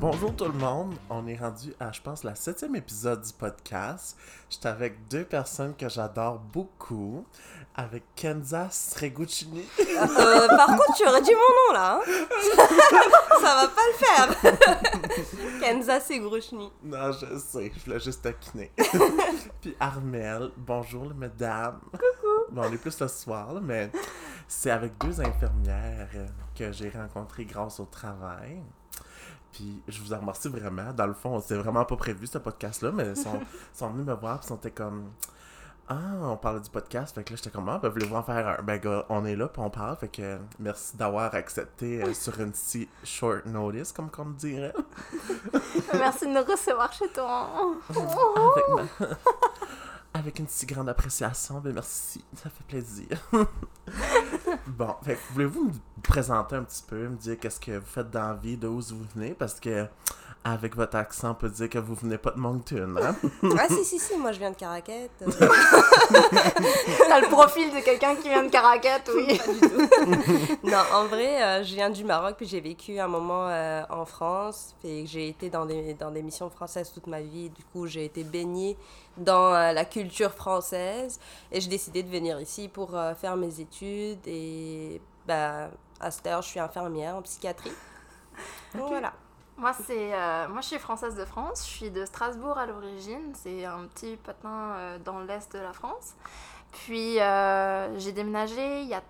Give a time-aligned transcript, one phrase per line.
[0.00, 4.16] Bonjour tout le monde, on est rendu à je pense la septième épisode du podcast.
[4.48, 7.26] J'étais avec deux personnes que j'adore beaucoup,
[7.74, 9.62] avec Kenza Sreguchini.
[9.78, 12.00] Euh, par contre, tu aurais dit mon nom là.
[12.00, 12.10] hein.
[13.42, 15.60] Ça va pas le faire.
[15.60, 16.72] Kenza Segruchni.
[16.82, 18.72] Non, je sais, je voulais juste taquiner.
[19.60, 21.78] Puis Armel, bonjour les mesdames.
[21.92, 22.52] Coucou.
[22.52, 23.90] Bon, on est plus le soir, là, mais
[24.48, 26.08] c'est avec deux infirmières
[26.56, 28.62] que j'ai rencontrées grâce au travail.
[29.52, 30.92] Puis je vous en remercie vraiment.
[30.92, 33.40] Dans le fond, c'était vraiment pas prévu ce podcast-là, mais ils sont,
[33.74, 35.10] sont venus me voir puis ils sont comme
[35.88, 37.14] Ah, on parlait du podcast.
[37.14, 38.62] Fait que là, j'étais comme Ah, ben, voulez-vous en faire un?
[38.62, 39.96] Ben, gars, on est là puis on parle.
[39.96, 44.74] Fait que merci d'avoir accepté euh, sur une si short notice, comme qu'on dirait.
[45.94, 47.48] Merci de nous recevoir chez toi.
[50.14, 51.60] avec, une si grande appréciation.
[51.60, 53.08] Ben merci, ça fait plaisir.
[54.66, 58.28] bon, fait voulez-vous me présenter un petit peu, me dire qu'est-ce que vous faites dans
[58.28, 59.86] la vie, d'où vous venez, parce que
[60.42, 63.14] avec votre accent, on peut dire que vous venez pas de Moncton, hein?
[63.58, 65.10] Ah si si si, moi je viens de Caraquette.
[65.22, 65.30] euh,
[67.08, 69.38] T'as le profil de quelqu'un qui vient de Caracat, oui.
[69.38, 70.58] pas du tout.
[70.66, 74.06] non, en vrai, euh, je viens du Maroc puis j'ai vécu un moment euh, en
[74.06, 74.74] France.
[74.82, 77.50] Et j'ai été dans des dans des missions françaises toute ma vie.
[77.50, 78.78] Du coup, j'ai été baignée
[79.18, 81.20] dans euh, la culture française
[81.52, 85.68] et j'ai décidé de venir ici pour euh, faire mes études et bah
[86.00, 87.72] à cette heure, je suis infirmière en psychiatrie.
[88.74, 89.12] Donc voilà.
[89.60, 91.66] Moi, c'est, euh, moi, je suis française de France.
[91.66, 93.32] Je suis de Strasbourg à l'origine.
[93.34, 96.14] C'est un petit patin euh, dans l'est de la France.
[96.72, 99.02] Puis, euh, j'ai déménagé il y a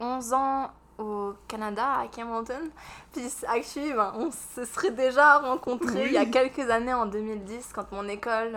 [0.00, 2.70] 11 ans au Canada, à Campbellton.
[3.12, 7.70] Puis, actually, ben, on se serait déjà rencontrés il y a quelques années, en 2010,
[7.74, 8.56] quand mon école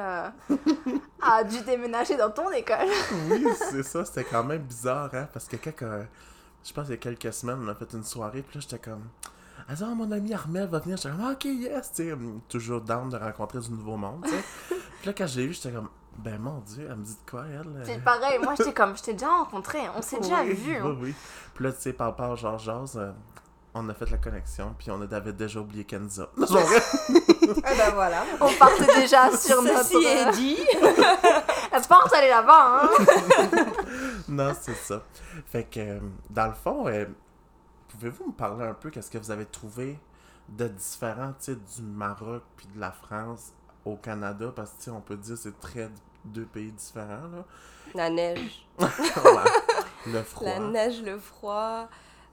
[1.25, 2.87] a dû déménager dans ton école.
[3.29, 5.27] oui, c'est ça, c'était quand même bizarre, hein?
[5.33, 6.03] Parce que euh,
[6.63, 8.79] je pense, il y a quelques semaines, on a fait une soirée, puis là, j'étais
[8.79, 9.03] comme.
[9.67, 10.97] Ah, ça, mon ami Armel va venir.
[10.97, 14.23] J'étais comme, Ah, ok, yes, tu sais, hum, toujours down de rencontrer du nouveau monde,
[14.25, 14.43] tu sais.
[14.69, 17.29] puis là, quand je l'ai vu, j'étais comme, ben mon dieu, elle me dit de
[17.29, 17.67] quoi, elle?
[17.67, 17.83] euh?
[17.83, 20.75] C'est pareil, moi, j'étais comme, je t'ai déjà rencontré, on s'est déjà vu.
[20.75, 20.83] hein.
[20.85, 21.15] Oui, oui.
[21.53, 23.11] Puis là, tu sais, par par genre, jase, euh,
[23.73, 26.29] on a fait la connexion, puis on avait déjà oublié Kenza.
[26.37, 28.23] Et ben voilà.
[28.39, 29.83] On partait déjà sur notre...
[29.83, 30.57] Ceci est dit.
[31.73, 32.89] La porte, elle est là-bas, hein
[34.29, 35.01] non, c'est ça.
[35.47, 35.99] Fait que, euh,
[36.29, 37.05] dans le fond, euh,
[37.95, 39.97] pouvez-vous me parler un peu qu'est-ce que vous avez trouvé
[40.49, 43.53] de différent, du Maroc puis de la France
[43.85, 44.51] au Canada?
[44.55, 45.89] Parce que, on peut dire que c'est très
[46.25, 47.45] deux pays différents, là.
[47.93, 48.67] La neige.
[50.07, 50.47] Le froid.
[50.47, 51.87] La neige, le froid,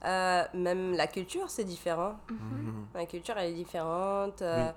[0.05, 2.19] euh, même la culture, c'est différent.
[2.31, 2.87] Mhm.
[2.95, 4.43] La culture, elle est différente.
[4.43, 4.71] euh,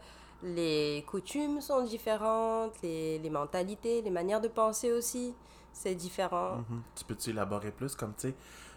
[0.43, 5.33] Les coutumes sont différentes, les, les mentalités, les manières de penser aussi,
[5.73, 6.57] c'est différent.
[6.69, 6.81] Mhm.
[6.95, 8.35] Tu peux-tu élaborer plus, comme, tu sais,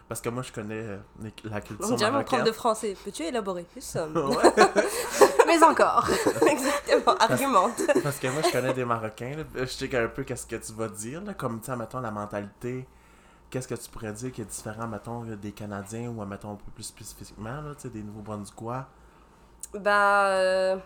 [0.09, 0.97] parce que moi, je connais euh,
[1.43, 2.97] la culture dirait mon prof de français.
[3.05, 4.07] Peux-tu élaborer plus euh?
[5.47, 6.09] Mais encore
[6.47, 7.81] Exactement, argumente.
[8.03, 9.37] Parce que moi, je connais des Marocains.
[9.37, 9.43] là.
[9.55, 11.21] Je sais un peu qu'est-ce que tu vas dire.
[11.23, 11.35] Là.
[11.35, 12.87] Comme, tu sais, mettons, la mentalité.
[13.51, 16.71] Qu'est-ce que tu pourrais dire qui est différent, mettons, des Canadiens ou, mettons, un peu
[16.73, 18.87] plus spécifiquement, là, des Nouveaux-Brunswickois?
[19.75, 20.77] Bah, euh,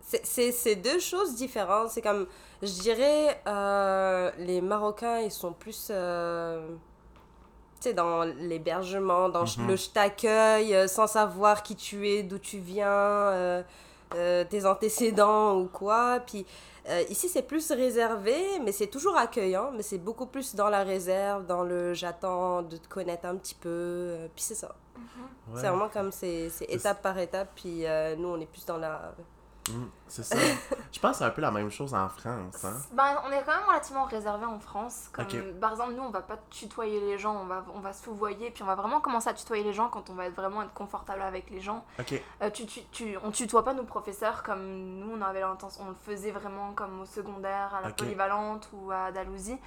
[0.00, 1.90] c'est- deux choses différentes.
[1.90, 2.26] C'est comme,
[2.62, 6.66] je dirais, euh, les Marocains, ils sont plus, euh,
[7.88, 9.66] dans l'hébergement, dans Mhm.
[9.68, 13.62] le je t'accueille euh, sans savoir qui tu es, d'où tu viens, euh,
[14.14, 16.20] euh, tes antécédents ou quoi.
[16.26, 16.44] Puis
[16.88, 20.82] euh, ici, c'est plus réservé, mais c'est toujours accueillant, mais c'est beaucoup plus dans la
[20.82, 23.68] réserve, dans le j'attends de te connaître un petit peu.
[23.68, 24.74] euh, puis c'est ça.
[24.96, 25.60] Ouais.
[25.60, 28.78] C'est vraiment comme c'est c'est étape par étape, puis euh, nous on est plus dans
[28.78, 29.14] la.
[29.72, 30.36] Mm, c'est ça.
[30.92, 32.76] je pense que c'est un peu la même chose en France, hein?
[32.92, 35.08] ben, On est quand même relativement réservé en France.
[35.12, 35.26] Comme.
[35.60, 38.08] Par exemple, nous, on va pas tutoyer les gens, on va, on va se
[38.50, 40.74] puis on va vraiment commencer à tutoyer les gens quand on va être vraiment être
[40.74, 41.84] confortable avec les gens.
[41.98, 42.20] Ok.
[42.42, 45.88] Euh, tu, tu, tu, on tutoie pas nos professeurs comme nous, on avait l'intention, on
[45.90, 49.58] le faisait vraiment comme au secondaire, à la polyvalente ou à Dalhousie.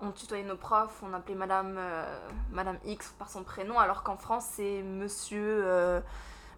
[0.00, 2.18] On tutoyait nos profs, on appelait Madame, euh,
[2.50, 6.00] Madame X par son prénom, alors qu'en France, c'est Monsieur euh,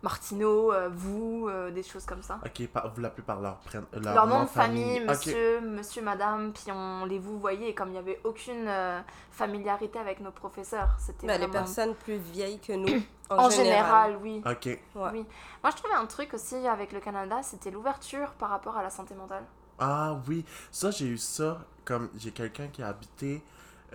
[0.02, 2.38] Martineau, euh, vous, euh, des choses comme ça.
[2.44, 3.58] Ok, par- vous l'appelez par leur,
[3.92, 7.88] leur, Leur nom de famille, monsieur, monsieur, madame, puis on les vous voyait, et comme
[7.88, 9.00] il n'y avait aucune euh,
[9.30, 11.52] familiarité avec nos professeurs, c'était Bah, les vraiment...
[11.52, 12.88] personnes plus vieilles que nous,
[13.30, 14.12] en, En général.
[14.12, 14.42] général, oui.
[14.46, 14.64] Ok.
[14.66, 14.80] Ouais.
[15.12, 15.24] Oui.
[15.62, 18.90] Moi, je trouvais un truc aussi avec le Canada, c'était l'ouverture par rapport à la
[18.90, 19.44] santé mentale.
[19.78, 23.42] Ah oui, ça j'ai eu ça comme j'ai quelqu'un qui a habité,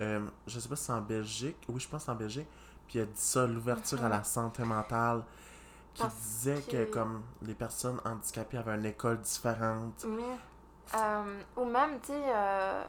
[0.00, 2.46] euh, je sais pas si c'est en Belgique, oui je pense en Belgique,
[2.86, 5.22] puis il a dit ça, l'ouverture à la santé mentale,
[5.94, 6.84] qui Parce disait que...
[6.84, 10.04] que- comme les personnes handicapées avaient une école différente.
[10.06, 10.22] Oui.
[10.94, 12.82] Euh, ou même, tu sais, euh,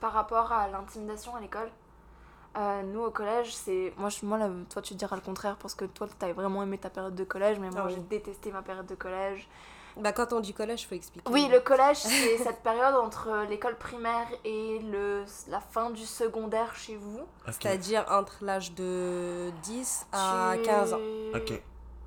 [0.00, 1.70] par rapport à l'intimidation à l'école.
[2.56, 3.92] Euh, nous au collège, c'est.
[3.96, 4.26] Moi, je...
[4.26, 6.90] moi là, toi tu diras le contraire parce que toi tu as vraiment aimé ta
[6.90, 7.92] période de collège, mais moi Ah oui.
[7.94, 9.48] j'ai détesté ma période de collège.
[9.96, 11.30] Bah, quand on dit collège, faut expliquer.
[11.30, 15.24] Oui, le collège, c'est cette période entre l'école primaire et le...
[15.48, 17.20] la fin du secondaire chez vous.
[17.46, 20.98] C'est-à-dire entre l'âge de 10 à Tu- 15 ans.
[21.34, 21.62] Ok.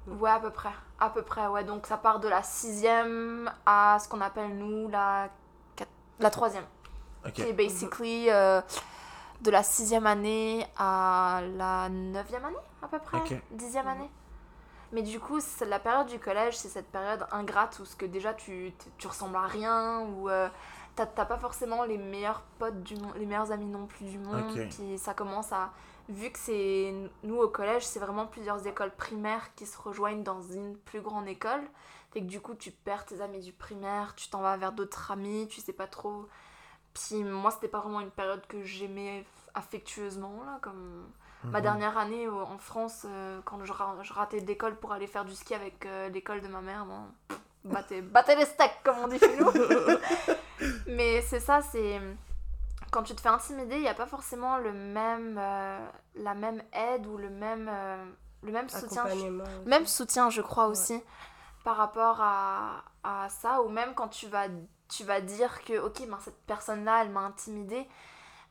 [0.08, 0.72] Ouais, à peu près.
[1.00, 1.64] À peu près, ouais.
[1.64, 5.30] Donc ça part de la sixième à ce qu'on appelle nous la,
[5.78, 5.88] quat-
[6.20, 6.66] la troisième.
[7.26, 7.34] Ok.
[7.34, 8.62] Qui est basically euh,
[9.42, 13.18] de la sixième année à la neuvième année, à peu près.
[13.52, 14.10] Dixième année.
[14.92, 18.06] Mais du coup, c'est la période du collège, c'est cette période ingrate où ce que
[18.06, 20.48] déjà tu, tu- tu ressembles à rien, où euh,
[20.96, 24.44] t'as pas forcément les meilleurs potes du monde, les meilleurs amis non plus du monde.
[24.52, 24.68] Ok.
[24.70, 25.72] Puis ça commence à.
[26.10, 26.94] Vu que c'est.
[27.24, 31.28] Nous au collège, c'est vraiment plusieurs écoles primaires qui se rejoignent dans une plus grande
[31.28, 31.62] école.
[32.12, 35.12] Fait que du coup, tu perds tes amis du primaire, tu t'en vas vers d'autres
[35.12, 36.28] amis, tu sais pas trop.
[36.94, 41.08] Puis moi, c'était pas vraiment une période que j'aimais affectueusement, là, comme.
[41.46, 41.64] Ma Mhm.
[41.64, 45.26] dernière année au- en France, euh, quand je, ra- je ratais d'école pour aller faire
[45.26, 47.02] du ski avec euh, l'école de ma mère, bon,
[47.66, 49.52] battez, battez les steaks, comme on dit chez nous.
[50.88, 52.00] Mais c'est ça, c'est.
[52.94, 55.80] Quand tu te fais intimider, il n'y a pas forcément le même, euh,
[56.16, 58.06] la même aide ou le même, euh,
[58.44, 59.04] le même soutien.
[59.06, 59.30] Aussi.
[59.66, 60.72] Même soutien, je crois Ouais.
[60.72, 61.02] aussi,
[61.64, 64.46] par rapport à, à ça, ou même quand tu vas,
[64.90, 67.88] tu vas dire que, ok, ben, cette personne-là, elle m'a intimidée,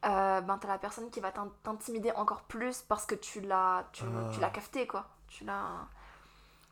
[0.04, 3.84] euh, ben, t'as la personne qui va t'in- t'intimider encore plus parce que tu l'as
[3.92, 4.28] tu, Ah.
[4.32, 5.04] tu l'as cafté, quoi.
[5.28, 5.86] Tu l'as...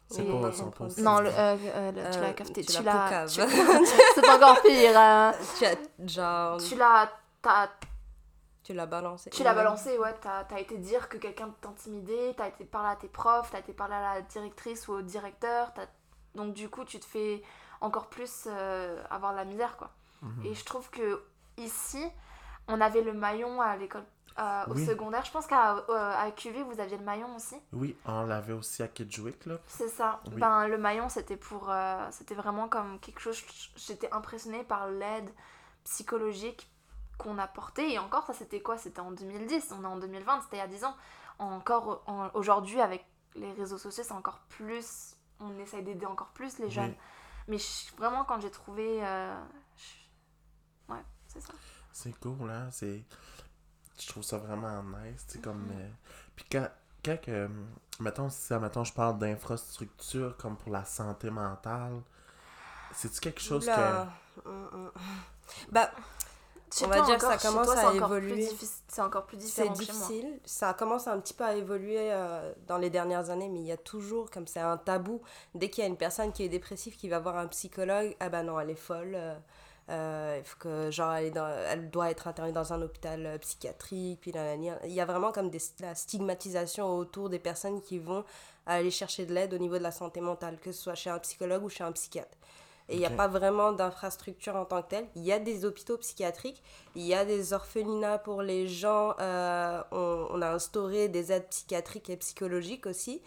[0.09, 0.99] C'est concept?
[0.99, 2.63] Non, le, euh, euh, le- tu Euh, l'as cafté.
[2.65, 3.05] tu Tu l'as l'as...
[3.05, 3.29] poucave.
[3.31, 3.41] tu-
[4.17, 4.99] C'est encore pire.
[4.99, 7.09] euh, Tu as, genre, tu l'as...
[7.43, 7.71] t'as-
[8.63, 9.31] tu l'as balancé.
[9.31, 12.97] Tu l'as balancé, ouais, t'as as été dire que quelqu'un t'intimidait, t'as été parler à
[12.97, 15.89] tes profs, t'as été parler à la directrice ou au directeur, t'as-
[16.35, 17.43] donc du coup tu te fais
[17.81, 19.91] encore plus euh, avoir la misère, quoi.
[20.23, 20.45] Mhm.
[20.47, 21.25] Et je trouve que
[21.57, 22.07] ici,
[22.69, 24.05] on avait le maillon à l'école,
[24.39, 24.87] euh, au Oui.
[24.87, 28.53] secondaire, je pense qu'à euh, à QV vous aviez le maillon aussi, Oui, on l'avait
[28.53, 29.57] aussi à Kedgewick, là.
[29.67, 30.21] c'est ça.
[30.27, 30.35] Oui.
[30.39, 33.43] Ben, le maillon c'était pour, euh, c'était vraiment comme quelque chose,
[33.77, 35.31] j'étais impressionnée par l'aide
[35.85, 36.71] psychologique
[37.23, 37.91] qu'on apportait.
[37.93, 38.77] Et encore, ça c'était quoi?
[38.79, 40.97] C'était en 2010, on est en 2020, c'était il y a 10 ans.
[41.39, 45.15] Encore en- aujourd'hui, avec les réseaux sociaux, c'est encore plus.
[45.39, 46.91] On essaye d'aider encore plus les jeunes.
[46.91, 46.97] Oui.
[47.49, 49.05] Mais je- vraiment, quand j'ai trouvé.
[49.05, 49.35] euh,
[49.77, 51.53] je- Ouais, c'est ça.
[51.93, 52.69] C'est cool, hein?
[52.71, 53.05] C'est...
[53.99, 55.63] Je trouve ça vraiment nice, sais, comme...
[55.67, 55.73] Mhm.
[55.81, 55.89] euh,
[56.37, 56.69] Puis quand,
[57.05, 57.49] quand que...
[58.01, 62.01] Mettons, si, mettons, je parle d'infrastructure comme pour la santé mentale,
[62.93, 63.69] c'est-tu quelque chose
[64.47, 64.91] hum.
[65.71, 65.91] Bah,
[66.73, 68.49] Chez On va toi dire que ça encore, chez commence toi, à c'est évoluer.
[68.89, 69.79] C'est encore plus c'est chez moi.
[69.79, 70.41] difficile.
[70.45, 73.73] Ça commence un petit peu à évoluer euh, dans les dernières années, mais il y
[73.73, 75.21] a toujours, comme c'est un tabou,
[75.55, 78.29] dès qu'il y a une personne qui est dépressive qui va voir un psychologue, ah
[78.29, 79.15] bah non, elle est folle.
[79.17, 79.35] euh,
[79.89, 83.37] euh, il faut que, genre, elle, est dans- elle doit être internée dans un hôpital
[83.41, 84.21] psychiatrique.
[84.21, 84.79] Puis là, là, là.
[84.85, 88.25] il y a vraiment comme des, la stigmatisation autour des personnes qui vont
[88.67, 91.19] aller chercher de l'aide au niveau de la santé mentale, que ce soit chez un
[91.19, 92.39] psychologue ou chez un psychiatre.
[92.91, 95.07] Et il n'y a pas vraiment d'infrastructure en tant que telle.
[95.15, 96.63] Il y a des hôpitaux psychiatriques,
[96.97, 99.15] il y a des orphelinats pour les gens.
[99.21, 103.23] euh, on, on a instauré des aides psychiatriques et psychologiques aussi.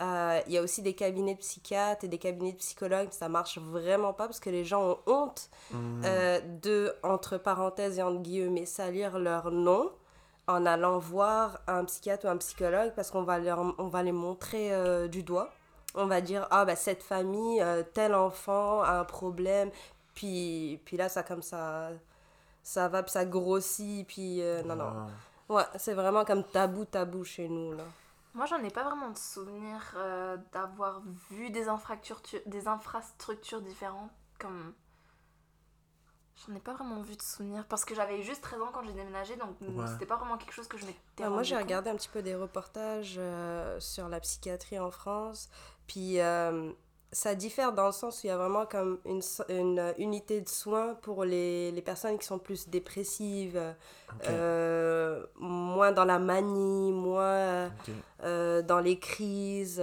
[0.00, 3.08] Euh, il y a aussi des cabinets de psychiatres et des cabinets de psychologues.
[3.10, 5.50] Ça marche vraiment pas parce que les gens ont honte.
[5.72, 6.02] Mhm.
[6.04, 9.90] euh, de, entre parenthèses et entre guillemets, salir leur nom
[10.46, 14.12] en allant voir un psychiatre ou un psychologue parce qu'on va, leur, on va les
[14.12, 15.50] montrer euh, du doigt.
[15.94, 19.70] On va dire, ah bah cette famille, euh, tel enfant a un problème.
[20.14, 21.90] Puis, puis là, ça comme ça,
[22.62, 24.06] ça va, puis ça grossit.
[24.06, 24.84] Puis euh, non, non.
[24.84, 25.06] Ah.
[25.48, 27.84] Ouais, c'est vraiment comme tabou, tabou chez nous, là.
[28.34, 34.10] Moi, j'en ai pas vraiment de souvenir euh, d'avoir vu des infrastructures, des infrastructures différentes.
[34.38, 34.74] Comme.
[36.46, 37.64] J'en ai pas vraiment vu de souvenir.
[37.68, 39.86] Parce que j'avais juste 13 ans quand j'ai déménagé, donc Ouais.
[39.88, 41.24] c'était pas vraiment quelque chose que je m'étais.
[41.24, 45.48] Ah, moi, j'ai regardé un petit peu des reportages euh, sur la psychiatrie en France.
[45.88, 46.70] Puis, euh,
[47.10, 50.40] ça diffère dans le sens où il y a vraiment comme une, une euh, unité
[50.40, 53.58] de soins pour les, les personnes qui sont plus dépressives,
[54.28, 57.68] euh, moins dans la manie, moins euh,
[58.24, 59.82] euh, dans les crises.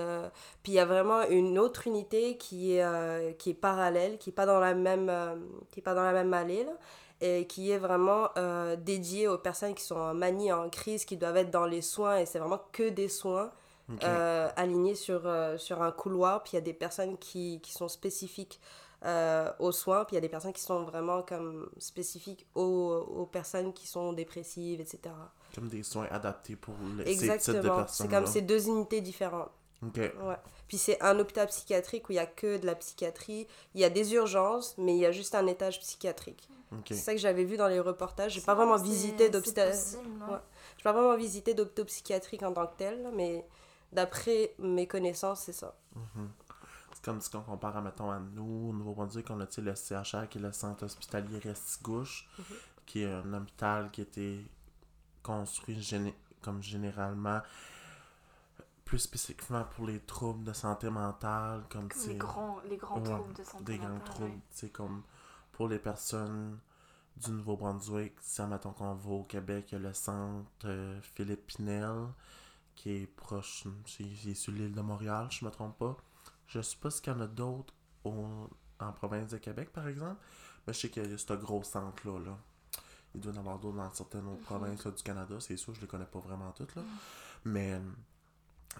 [0.61, 4.29] Puis, il y a vraiment une autre unité qui est, euh, qui est parallèle, qui
[4.29, 5.11] n'est pas dans la même,
[5.71, 6.73] qui est pas dans la même allée, là
[7.21, 11.15] et qui est vraiment euh, dédié aux personnes qui sont en manie, en crise, qui
[11.15, 13.51] doivent être dans les soins, et c'est vraiment que des soins
[13.91, 14.03] Ok.
[14.03, 17.71] euh, alignés sur, euh, sur un couloir, puis il y a des personnes qui, qui
[17.71, 18.59] sont spécifiques
[19.05, 23.05] euh, aux soins, puis il y a des personnes qui sont vraiment comme spécifiques aux,
[23.07, 25.13] aux personnes qui sont dépressives, etc.
[25.53, 28.67] Comme des soins adaptés pour les, ces types de Exactement, personnes c'est comme ces deux
[28.67, 29.51] unités différentes.
[29.83, 30.11] Ouais.
[30.67, 33.83] Puis c'est un hôpital psychiatrique où il y a que de la psychiatrie, il y
[33.83, 36.49] a des urgences, mais il y a juste un étage psychiatrique.
[36.87, 38.33] C'est ça que j'avais vu dans les reportages.
[38.33, 39.71] J'ai pas vraiment visité d'hôpital.
[39.71, 40.37] Ouais.
[40.83, 43.45] pas vraiment visité d'hôpitaux psychiatriques en tant que tel, mais
[43.95, 45.75] d'après mes connaissances, c'est ça.
[45.95, 46.29] Mhm.
[46.93, 50.37] C'est comme si on compare, mettons, à nous, au Nouveau-Brunswick, on a le CHR, qui
[50.37, 52.43] est le centre hospitalier Restigouche, Mhm.
[52.85, 54.45] qui est un hôpital qui a été
[55.23, 57.41] construit géné- comme généralement
[58.85, 63.33] plus spécifiquement pour les troubles de santé mentale, comme, les grands, les grands Ouais, troubles
[63.33, 64.39] de santé des grands mentale, troubles, ouais.
[64.51, 65.01] tu sais, comme
[65.51, 66.59] pour les personnes
[67.17, 71.47] du Nouveau-Brunswick, si mettons qu'on va au Québec, il y a le centre euh, Philippe
[71.47, 72.09] Pinel,
[72.75, 75.97] qui est proche, c'est c'est sur l'île de Montréal, je me trompe pas.
[76.47, 80.21] Je sais pas s'il y en a d'autres au- en province de Québec, par exemple,
[80.67, 82.19] mais je sais qu'il y a ce gros centre-là.
[82.19, 82.37] Là.
[83.15, 85.73] Il doit y en avoir d'autres dans certaines autres provinces là, du Canada, c'est sûr,
[85.73, 86.83] je les connais pas vraiment toutes, là.
[87.45, 87.79] Mais, euh,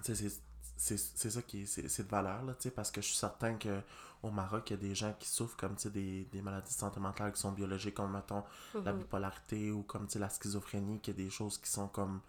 [0.04, 0.30] tu sais,
[0.78, 3.56] c'est- ça qui est, c'est de valeur, là, tu sais, parce que je suis certain
[3.56, 3.82] que
[4.24, 6.76] au Maroc, il y a des gens qui souffrent comme, tu sais, des, des maladies
[7.00, 9.00] mentale qui sont biologiques, comme, mettons, la Mhm.
[9.00, 12.20] bipolarité ou comme, tu sais, la schizophrénie, qui est des choses qui sont comme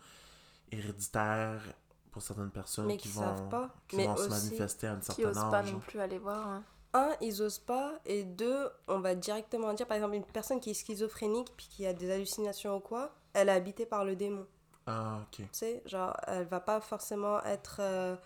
[0.73, 1.63] héréditaires
[2.11, 3.71] pour certaines personnes Mais qui qui vont, pas.
[3.89, 5.73] qui Mais vont se manifester à un Qui certain osent pas âge.
[5.73, 6.47] non plus aller voir.
[6.47, 6.65] hein.
[6.95, 10.71] un, ils osent pas, et deux, on va directement dire, par exemple, une personne qui
[10.71, 14.47] est schizophrénique puis qui a des hallucinations ou quoi, elle est habitée par le démon.
[14.87, 15.37] Ah, ok.
[15.39, 17.79] Tu sais, genre, elle va pas forcément être.
[17.81, 18.17] euh,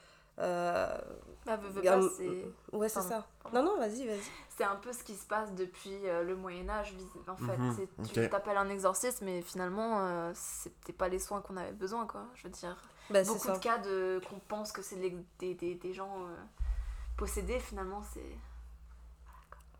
[0.40, 0.98] euh,
[1.46, 2.46] Bah, veux, veux pas, c'est...
[2.72, 3.26] Ouais, c'est Pardon, ça.
[3.42, 3.62] pardon.
[3.62, 4.20] Non, non, vas-y, vas-y.
[4.56, 6.94] c'est un peu ce qui se passe depuis euh, le Moyen-Âge,
[7.28, 7.56] en fait.
[7.56, 8.30] Mhm, C'est- Tu ok.
[8.30, 12.24] t'appelles un exorciste, mais finalement, euh, c'était pas les soins qu'on avait besoin, quoi.
[12.34, 12.76] Je veux dire,
[13.10, 13.54] Bah, c'est beaucoup ça.
[13.54, 16.36] de cas de, qu'on pense que c'est des, des, des, des gens euh,
[17.16, 18.36] possédés, finalement, c'est...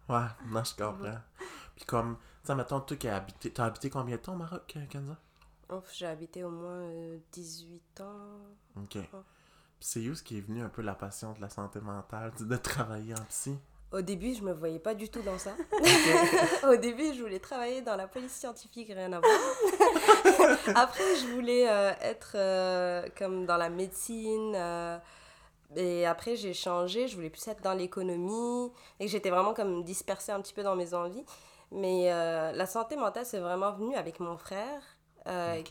[0.08, 1.18] Ouais, non, je comprends.
[1.76, 4.36] Puis comme, tu sais, mettons, toi qui as habité, t'as habité combien de temps au
[4.36, 5.16] Maroc, euh, Kenza?
[5.70, 8.40] Ouf, J'ai habité au moins euh, 18 ans.
[8.76, 8.98] Ok.
[8.98, 9.08] Puis
[9.80, 12.56] c'est où ce qui est venu un peu la passion de la santé mentale, de
[12.56, 13.58] travailler en psy?
[13.92, 15.50] Au début, je me voyais pas du tout dans ça.
[16.68, 20.58] Au début, je voulais travailler dans la police scientifique, rien à voir.
[20.76, 24.54] Après, je voulais euh, être euh, comme dans la médecine.
[24.54, 24.96] euh,
[25.74, 27.08] et après, j'ai changé.
[27.08, 28.70] Je voulais plus être dans l'économie.
[29.00, 31.24] Et j'étais vraiment comme dispersée un petit peu dans mes envies.
[31.72, 34.82] Mais la santé mentale, c'est vraiment venu avec mon frère,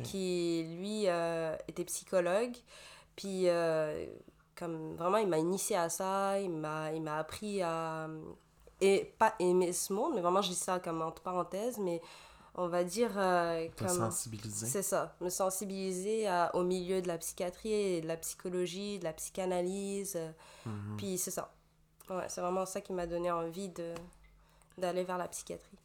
[0.03, 1.05] qui, lui,
[1.67, 2.55] était psychologue.
[3.19, 4.05] Puis, euh,
[4.57, 6.39] comme vraiment, il m'a initié à ça.
[6.39, 8.07] Il m'a il m'a appris à
[8.81, 12.01] et pas aimer ce monde, mais vraiment je dis ça comme entre parenthèses, mais
[12.55, 14.67] on va dire euh, comme sensibilisé?
[14.67, 19.03] c'est ça, me sensibiliser à- au milieu de la psychiatrie et de la psychologie, de
[19.03, 20.31] la psychanalyse, euh,
[20.65, 20.95] Mhm.
[20.97, 21.51] puis c'est ça.
[22.09, 23.93] Ouais, c'est vraiment ça qui m'a donné envie de
[24.77, 25.77] d'aller vers la psychiatrie.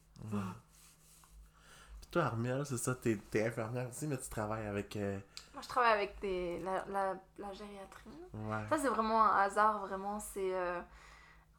[2.15, 4.95] Toi, Armel, c'est ça, t'es t'es infirmière aussi, mais tu travailles avec...
[4.95, 5.19] euh,
[5.53, 8.09] Moi, je travaille avec des, la, la, la gériatrie.
[8.33, 8.65] Ouais.
[8.69, 10.17] Ça, c'est vraiment un hasard, vraiment.
[10.21, 10.79] C'est, euh,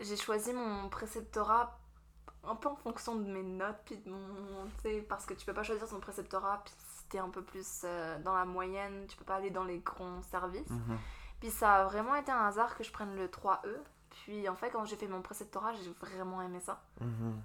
[0.01, 1.79] j'ai choisi mon préceptorat
[2.43, 4.67] un peu en fonction de mes notes, puis de mon.
[5.11, 8.19] Parce que tu peux pas choisir ton préceptorat, puis si t'es un peu plus euh,
[8.21, 10.71] dans la moyenne, tu peux pas aller dans les grands services.
[10.71, 10.97] Mhm.
[11.39, 13.59] Puis ça a vraiment été un hasard que je prenne le 3E.
[14.09, 16.81] Puis en fait, quand j'ai fait mon préceptorat, j'ai vraiment aimé ça.
[17.03, 17.43] Mhm.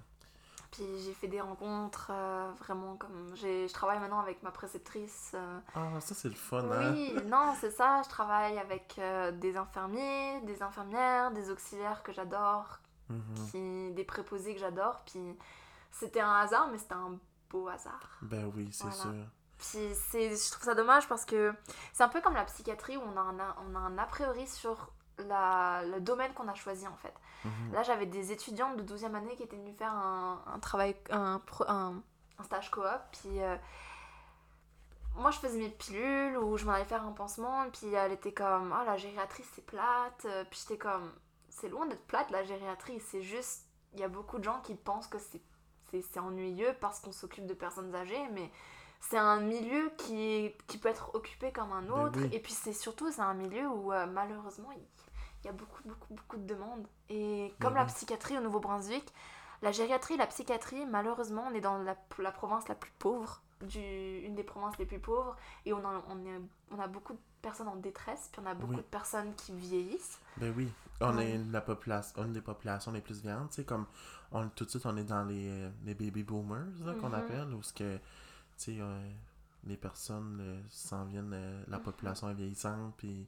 [0.72, 3.30] Puis j'ai fait des rencontres euh, vraiment comme.
[3.36, 5.32] j'ai- Je travaille maintenant avec ma préceptrice.
[5.34, 6.92] euh, Ah, ça, c'est le fun, hein?
[6.92, 8.00] oui, non, c'est ça.
[8.02, 12.78] Je travaille avec euh, des infirmiers, des infirmières, des auxiliaires que j'adore,
[13.10, 13.34] Mhm.
[13.50, 15.02] puis des préposés que j'adore.
[15.04, 15.36] Puis
[15.90, 17.18] c'était un hasard, mais c'était un
[17.50, 18.18] beau hasard.
[18.22, 18.96] Ben oui, c'est Voilà.
[19.02, 19.12] sûr.
[19.58, 21.52] Puis c'est, je trouve ça dommage parce que
[21.92, 23.36] c'est un peu comme la psychiatrie où on a un,
[23.70, 24.90] on a un a priori sur
[25.28, 27.14] la, le domaine qu'on a choisi en fait.
[27.44, 27.72] Mhm.
[27.72, 31.40] Là, j'avais des étudiants de 12e année qui étaient venus faire un, un travail, un,
[31.66, 31.94] un,
[32.38, 32.84] un stage coop.
[33.12, 33.56] Puis euh,
[35.16, 37.66] moi, je faisais mes pilules ou je m'en allais faire un pansement.
[37.72, 40.24] Puis elle était comme, oh la gériatrie, c'est plate.
[40.26, 41.12] Euh, Puis j'étais comme,
[41.48, 43.00] c'est loin d'être plate la gériatrie.
[43.00, 45.42] C'est juste, il y a beaucoup de gens qui pensent que c'est,
[45.90, 48.26] c'est, ennuyeux parce qu'on s'occupe de personnes âgées.
[48.32, 48.50] Mais
[49.00, 52.18] c'est un milieu qui, qui peut être occupé comme un Ben autre.
[52.20, 52.28] oui.
[52.32, 54.82] Et puis c'est surtout, c'est un milieu où euh, malheureusement, il
[55.42, 56.86] il y a beaucoup, beaucoup, beaucoup de demandes.
[57.08, 57.88] Et comme la Mhm.
[57.88, 59.12] psychiatrie au Nouveau-Brunswick,
[59.62, 63.42] la gériatrie et la psychiatrie, malheureusement, on est dans la, la province la plus pauvre,
[63.60, 66.40] du, une des provinces les plus pauvres, et on a, on, est,
[66.72, 68.76] on a beaucoup de personnes en détresse, puis on a beaucoup Oui.
[68.76, 70.18] de personnes qui vieillissent.
[70.36, 70.68] Ben oui,
[71.00, 71.24] on Ouais.
[71.24, 73.86] est la population, une des populations les plus viandes, tu sais, comme
[74.32, 77.14] on, tout de suite on est dans les, les baby boomers là, qu'on Mhm.
[77.14, 78.00] appelle, où ce que, tu
[78.56, 79.10] sais, euh,
[79.64, 81.84] les personnes euh, s'en viennent, euh, la Mhm.
[81.84, 83.26] population est vieillissante, puis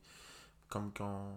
[0.68, 1.32] comme qu'on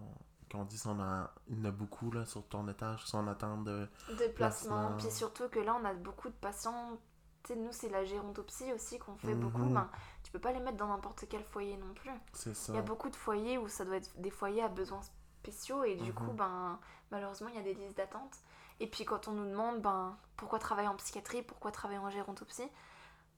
[0.52, 3.18] qu'on dit, on a, il y en a beaucoup là, sur ton étage qui sont
[3.20, 3.88] en attente de...
[4.10, 4.98] De placement, Placement.
[4.98, 6.98] puis surtout que là, on a beaucoup de patients.
[7.44, 9.40] Tu sais, nous, c'est la gérontopsie aussi qu'on fait Mhm.
[9.40, 9.66] beaucoup.
[9.66, 9.90] Ben,
[10.24, 12.12] tu peux pas les mettre dans n'importe quel foyer non plus.
[12.34, 12.74] C'est ça.
[12.74, 15.02] Il y a beaucoup de foyers où ça doit être des foyers à besoins
[15.42, 16.14] spéciaux et du Mhm.
[16.16, 16.80] coup, ben,
[17.12, 18.36] malheureusement, il y a des listes d'attente.
[18.80, 22.70] Et puis quand on nous demande ben, pourquoi travailler en psychiatrie, pourquoi travailler en gérontopsie,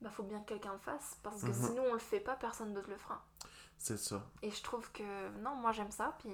[0.01, 1.53] bah faut bien que quelqu'un le fasse parce que Mhm.
[1.53, 3.21] si nous on le fait pas, personne d'autre le fera.
[3.77, 4.21] C'est ça.
[4.41, 6.13] Et je trouve que non, moi j'aime ça.
[6.19, 6.29] Puis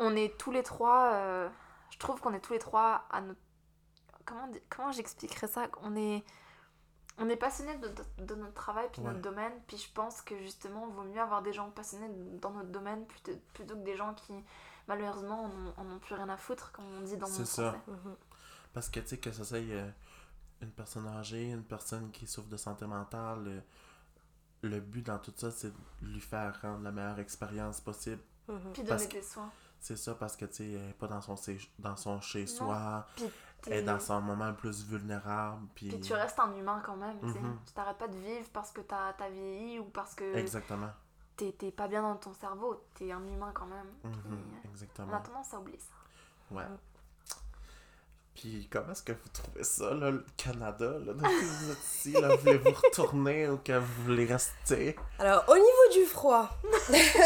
[0.00, 1.12] on est tous les trois.
[1.14, 1.48] euh,
[1.90, 3.38] je trouve qu'on est tous les trois à notre.
[4.24, 5.68] Comment, comment j'expliquerais ça?
[5.82, 6.24] On est.
[7.18, 9.12] On est passionnés de, de- de notre travail puis de Ouais.
[9.12, 9.52] notre domaine.
[9.66, 12.08] Puis je pense que justement, il vaut mieux avoir des gens passionnés
[12.40, 14.32] dans notre domaine plutôt, plutôt que des gens qui,
[14.88, 17.76] malheureusement, en ont- plus rien à foutre, comme on dit dans mon C'est ça.
[17.86, 18.16] Mhm.
[18.72, 19.90] Parce que, tu sais, que ça soit euh,
[20.62, 23.44] une personne âgée, une personne qui souffre de santé mentale,
[24.62, 28.22] le, le but dans tout ça, c'est de lui faire rendre la meilleure expérience possible.
[28.48, 28.72] Mhm.
[28.72, 29.50] Puis donner des soins.
[29.80, 31.34] C'est ça, parce que, tu sais, elle est pas dans son,
[31.78, 33.24] dans son chez-soi, Puis
[33.66, 35.88] elle est dans son moment le plus vulnérable, puis...
[35.88, 37.40] Puis tu restes un humain quand même, tu sais.
[37.40, 37.58] Mhm.
[37.66, 40.90] Tu t'arrêtes pas de vivre parce que t'as as vieilli ou parce que Exactement.
[41.36, 42.84] t'es pas bien dans ton cerveau.
[42.94, 43.86] T'es un humain quand même.
[44.04, 44.30] Mhm, Puis,
[44.64, 45.20] on a Exactement.
[45.20, 46.54] tendance à oublier ça.
[46.54, 46.64] Ouais.
[48.40, 51.78] Puis comment est-ce que vous trouvez ça, là, le Canada, là, depuis que vous êtes
[51.84, 54.96] ici, là, voulez-vous retourner ou que vous voulez rester?
[55.18, 56.48] Alors, au niveau du froid,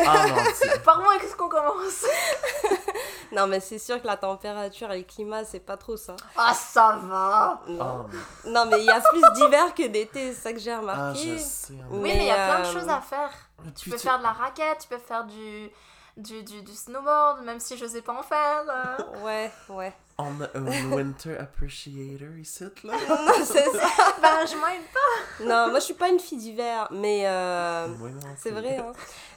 [0.09, 0.26] Ah!
[0.85, 2.04] Par moi, qu'est-ce qu'on commence?
[3.33, 6.14] Non, mais c'est sûr que la température et le climat, c'est pas trop ça.
[6.37, 10.40] Ah, ça va Non, Oh, non mais il y a plus d'hiver que d'été, c'est
[10.40, 11.37] ça que j'ai ah, remarqué.
[11.37, 11.73] je sais.
[11.75, 11.87] hein.
[11.90, 13.30] Oui, Mais, il y a plein de euh, choses à faire.
[13.64, 15.68] Mais Tu peux faire de la raquette, tu peux faire du,
[16.16, 18.62] du, du, du snowboard, même si je sais pas en faire.
[18.68, 19.25] euh.
[19.25, 19.92] Ouais, ouais.
[20.18, 22.94] On a un winter appreciator ici, là.
[23.09, 23.88] Non, c'est ça.
[24.23, 25.44] ben, je m'aide pas.
[25.44, 28.76] Non, moi je suis pas une fille d'hiver, mais euh, Oui, c'est vrai.
[28.76, 28.92] Hein.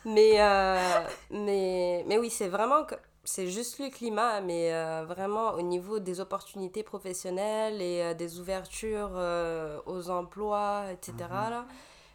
[0.06, 2.96] Mais, euh, mais, mais oui, c'est vraiment que
[3.28, 8.40] c'est juste le climat, mais euh, vraiment au niveau des opportunités professionnelles et euh, des
[8.40, 11.14] ouvertures euh, aux emplois, etc.
[11.20, 11.50] Mhm.
[11.50, 11.66] là,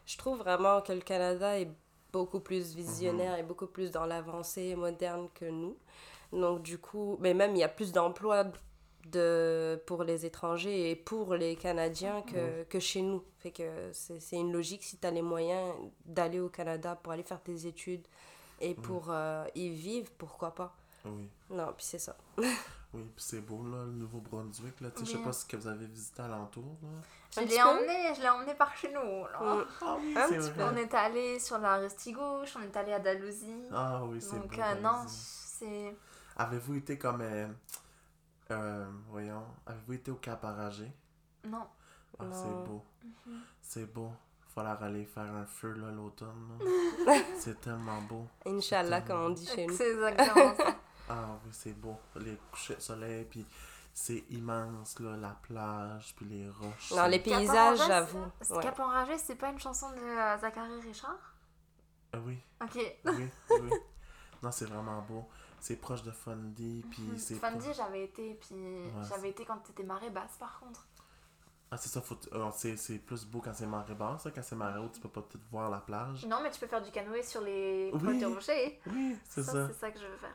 [0.07, 1.71] je trouve vraiment que le Canada est
[2.12, 5.76] beaucoup plus visionnaire et beaucoup plus dans l'avancée moderne que nous.
[6.33, 8.45] Donc du coup, mais même il y a plus d'emplois
[9.07, 13.23] de, pour les étrangers et pour les Canadiens que, que chez nous.
[13.41, 17.13] Fait que c'est c'est une logique si tu as les moyens d'aller au Canada pour
[17.13, 18.06] aller faire tes études
[18.61, 20.75] et pour euh, y vivre, pourquoi pas?
[21.04, 22.17] Oui, Non, puis c'est ça.
[22.39, 22.45] oui,
[22.93, 24.91] puis c'est beau, là, le Nouveau-Brunswick, là.
[24.93, 26.89] Tu sais, je sais pas ce que vous avez visité alentour, là.
[27.35, 29.25] Je Un l'ai emmené, je l'ai emmené par chez nous.
[29.25, 29.41] là.
[29.41, 29.67] Mm.
[29.80, 30.50] Ah oui, Un petit.
[30.61, 33.65] On est allé sur la Restigouche, on est allé à Dalhousie.
[33.73, 34.63] Ah oui, c'est Donc, beau.
[34.63, 35.97] euh, non, c'est.
[36.36, 37.21] Avez-vous été comme...
[37.21, 37.49] euh,
[38.50, 40.90] euh, voyons, avez-vous été au Cap Aragé?
[41.45, 41.66] Non.
[42.18, 42.32] Ah, Non.
[42.32, 42.84] c'est beau.
[43.04, 43.40] Mhm.
[43.62, 44.12] C'est beau.
[44.54, 46.58] Falloir aller faire un feu, là, l'automne,
[47.38, 48.26] c'est tellement beau.
[48.45, 49.75] Inch'Allah, comme on dit chez nous.
[49.75, 50.76] C'est exactement ça.
[51.08, 51.97] Ah oui, c'est beau.
[52.16, 53.47] Les couchers de soleil, puis
[53.95, 56.92] c'est immense, là, la plage, puis les roches.
[56.95, 58.26] Non, les paysages, j'avoue.
[58.42, 58.62] c'est- Ouais.
[58.62, 61.34] Cap Enragé, c'est pas une chanson de euh, Zachary Richard?
[62.12, 62.78] Ah oui, Ok.
[63.06, 63.71] oui, oui.
[64.42, 65.26] non, c'est vraiment beau.
[65.63, 67.37] C'est proche de Fundy, puis c'est...
[67.37, 68.57] pas- Fundy, j'avais été, puis
[69.09, 70.89] j'avais été quand t'étais marée basse par contre.
[71.71, 72.19] Ah, c'est ça, faut...
[72.33, 74.33] euh, c'est c'est plus beau quand c'est marée basse, là.
[74.35, 76.27] Quand c'est marée haute, tu peux pas tout voir la plage.
[76.27, 78.01] Non, mais tu peux faire du canoë sur les Oui.
[78.03, 78.81] pointes de rocher.
[78.89, 79.69] Oui, c'est Ça, ça.
[79.69, 80.35] c'est ça que je veux faire.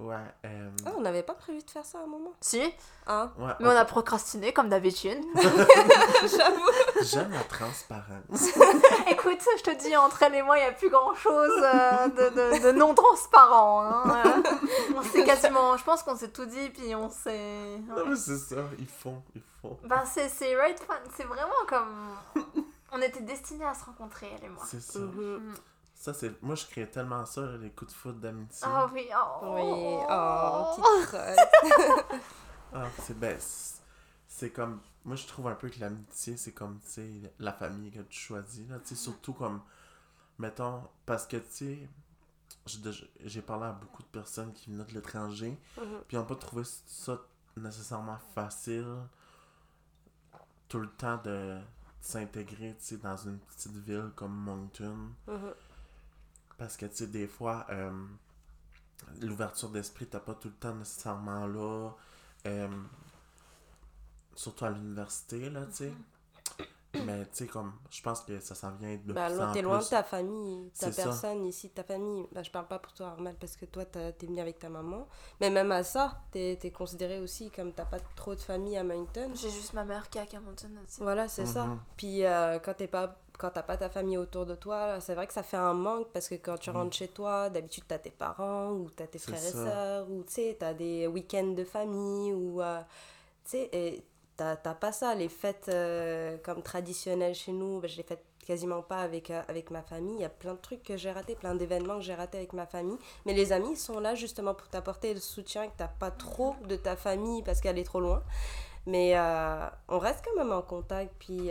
[0.00, 0.70] Ouais, euh...
[0.86, 2.32] Ah, on n'avait pas prévu de faire ça à un moment.
[2.40, 2.62] Si,
[3.08, 3.32] Hein?
[3.36, 5.18] Ouais, mais on a procrastiné comme d'habitude.
[5.34, 6.70] J'avoue.
[7.02, 8.48] J'aime la transparence.
[9.10, 12.28] Écoute, je te dis, entre elle et moi, il n'y a plus grand chose de,
[12.30, 13.82] de- de non transparent.
[13.82, 14.22] hein.
[14.24, 14.42] Euh,
[14.96, 15.76] on s'est quasiment.
[15.76, 17.78] Je pense qu'on s'est tout dit, puis on s'est.
[17.88, 19.78] non, mais c'est ça, ils font, ils font.
[19.84, 20.94] Ben, c'est c'est right fun.
[21.16, 22.14] C'est vraiment comme.
[22.92, 24.62] On était destinés à se rencontrer, elle et moi.
[24.66, 24.98] C'est ça.
[25.00, 25.38] Mhm.
[25.38, 25.54] Mm.
[26.00, 26.40] Ça, c'est...
[26.42, 28.66] Moi, je crée tellement ça, là, les coups de foot d'amitié.
[28.70, 29.54] Ah oui, oh.
[29.56, 30.76] Oui, oh.
[32.72, 33.36] Ah, c'est ben,
[34.28, 37.90] c'est- comme moi je trouve un peu que l'amitié c'est comme tu sais la famille
[37.90, 39.62] que tu choisis là, tu sais surtout comme
[40.38, 41.88] mettons parce que tu
[42.66, 46.00] sais j'ai parlé à beaucoup de personnes qui venaient de l'étranger Mhm.
[46.06, 47.18] puis ils n'ont pas trouvé ça
[47.56, 48.98] nécessairement facile
[50.68, 51.58] tout le temps de
[52.02, 55.54] s'intégrer tu sais dans une petite ville comme Moncton Mhm.
[56.58, 57.90] Parce que, tu sais, des fois, euh,
[59.20, 61.90] l'ouverture d'esprit, t'as pas tout le temps nécessairement là.
[62.46, 62.68] euh,
[64.34, 65.92] surtout à l'université, là, tu sais.
[67.04, 69.62] Mais, tu sais, comme, je pense que ça s'en vient de Bah, plus en t'es
[69.62, 71.02] loin de ta famille, ta ça.
[71.04, 72.26] personne ici, ta famille.
[72.32, 75.06] Bah, je parle pas pour toi, Armel, parce que toi, t'es venu avec ta maman.
[75.40, 78.84] Mais même à ça, t'es es considéré aussi comme t'as pas trop de famille à
[78.84, 79.30] Moncton.
[79.34, 81.00] J'ai juste ma mère qui est à Camonton aussi.
[81.02, 81.64] Voilà, c'est ça.
[81.66, 81.78] Mhm.
[81.96, 85.28] Puis euh, quand t'es pas quand t'as pas ta famille autour de toi, c'est vrai
[85.28, 88.10] que ça fait un manque parce que quand tu rentres chez toi, d'habitude t'as tes
[88.10, 92.32] parents ou t'as tes frères et sœurs ou tu sais, t'as des week-ends de famille
[92.32, 92.80] ou euh,
[93.44, 94.02] tu sais, et
[94.38, 95.14] t'as t'as pas ça.
[95.14, 99.42] Les fêtes euh, comme traditionnelles chez nous, ben, je les fais quasiment pas avec, euh,
[99.48, 100.14] avec ma famille.
[100.14, 102.54] Il y a plein de trucs que j'ai ratés, plein d'événements que j'ai ratés avec
[102.54, 102.96] ma famille.
[103.26, 106.76] Mais les amis sont là justement pour t'apporter le soutien que t'as pas trop de
[106.76, 108.22] ta famille parce qu'elle est trop loin.
[108.86, 111.12] Mais euh, on reste quand même en contact.
[111.18, 111.50] Puis,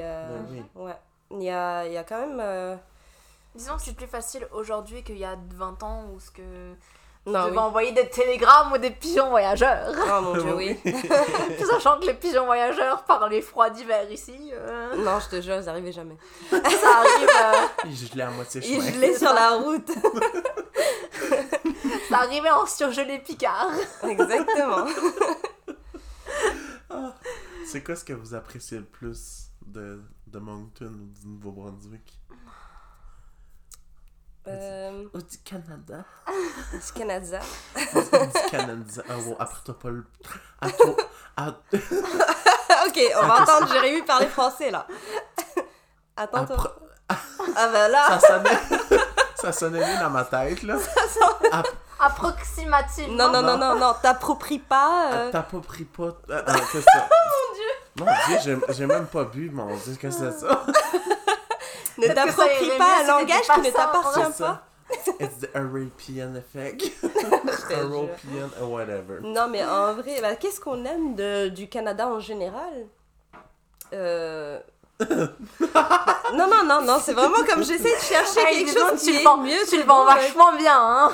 [0.49, 0.63] oui.
[0.75, 0.95] ouais.
[1.29, 2.39] Il y a, y a quand même.
[2.41, 2.75] euh,
[3.53, 6.73] Disons que c'est plus facile aujourd'hui qu'il y a 20 ans où ce que
[7.27, 7.57] Non, devais oui.
[7.59, 9.91] envoyer des télégrammes ou des pigeons voyageurs.
[9.95, 10.79] Oh mon dieu, oui.
[11.69, 15.55] Sachant que les pigeons voyageurs, par les froids d'hiver ici, euh, non, je te jure,
[15.55, 16.15] ils arrivaient jamais.
[16.49, 18.91] ça arrive, euh, Il gelait à moitié Ils chemin.
[18.93, 19.89] gelaient sur la route.
[22.09, 23.71] ça arrivait en surgelé Picard.
[24.03, 24.85] Exactement.
[27.65, 32.17] C'est quoi ce que vous appréciez le plus de, de Moncton ou du Nouveau-Brunswick?
[34.49, 36.03] Euh, du Canada?
[36.73, 37.39] du Canada.
[37.75, 39.03] du Canada.
[39.09, 40.05] Ah bon, apprends-toi pas le...
[40.61, 40.95] À toi...
[41.35, 41.47] à-
[42.87, 44.87] ok, on va entendre Jérémy parler français là.
[46.15, 46.55] Attends, toi.
[46.57, 46.71] appre-
[47.55, 48.19] Ah bah là.
[48.19, 48.59] Ça sonnait...
[49.35, 50.77] ça sonnait bien dans ma tête, là.
[51.51, 51.67] App-
[51.99, 53.13] Approximativement.
[53.15, 53.73] Non, non, non, Non?
[53.73, 55.11] non, non, t'appropries pas.
[55.13, 56.09] euh, T'as pas pris pas...
[56.31, 57.09] Ah, ah, c'est ça.
[57.09, 57.71] mon dieu!
[57.97, 60.63] Mon dieu, j'ai- j'ai même pas bu, mon dieu, qu'est-ce que c'est ça?
[61.97, 64.63] Ne t'approprie pas un langage qui ne t'appartient pas.
[65.19, 66.91] It's the European effect.
[67.71, 69.19] European, uh, whatever.
[69.21, 72.87] Non, mais en vrai, bah, qu'est-ce qu'on aime de, du Canada en général?
[73.93, 74.59] Euh...
[74.99, 75.05] bah,
[76.33, 79.13] non, non, non, non, c'est vraiment comme j'essaie de chercher Hey, quelque chose qui tu
[79.13, 81.11] le est vends, mieux tu le vends bon, vachement bien, hein.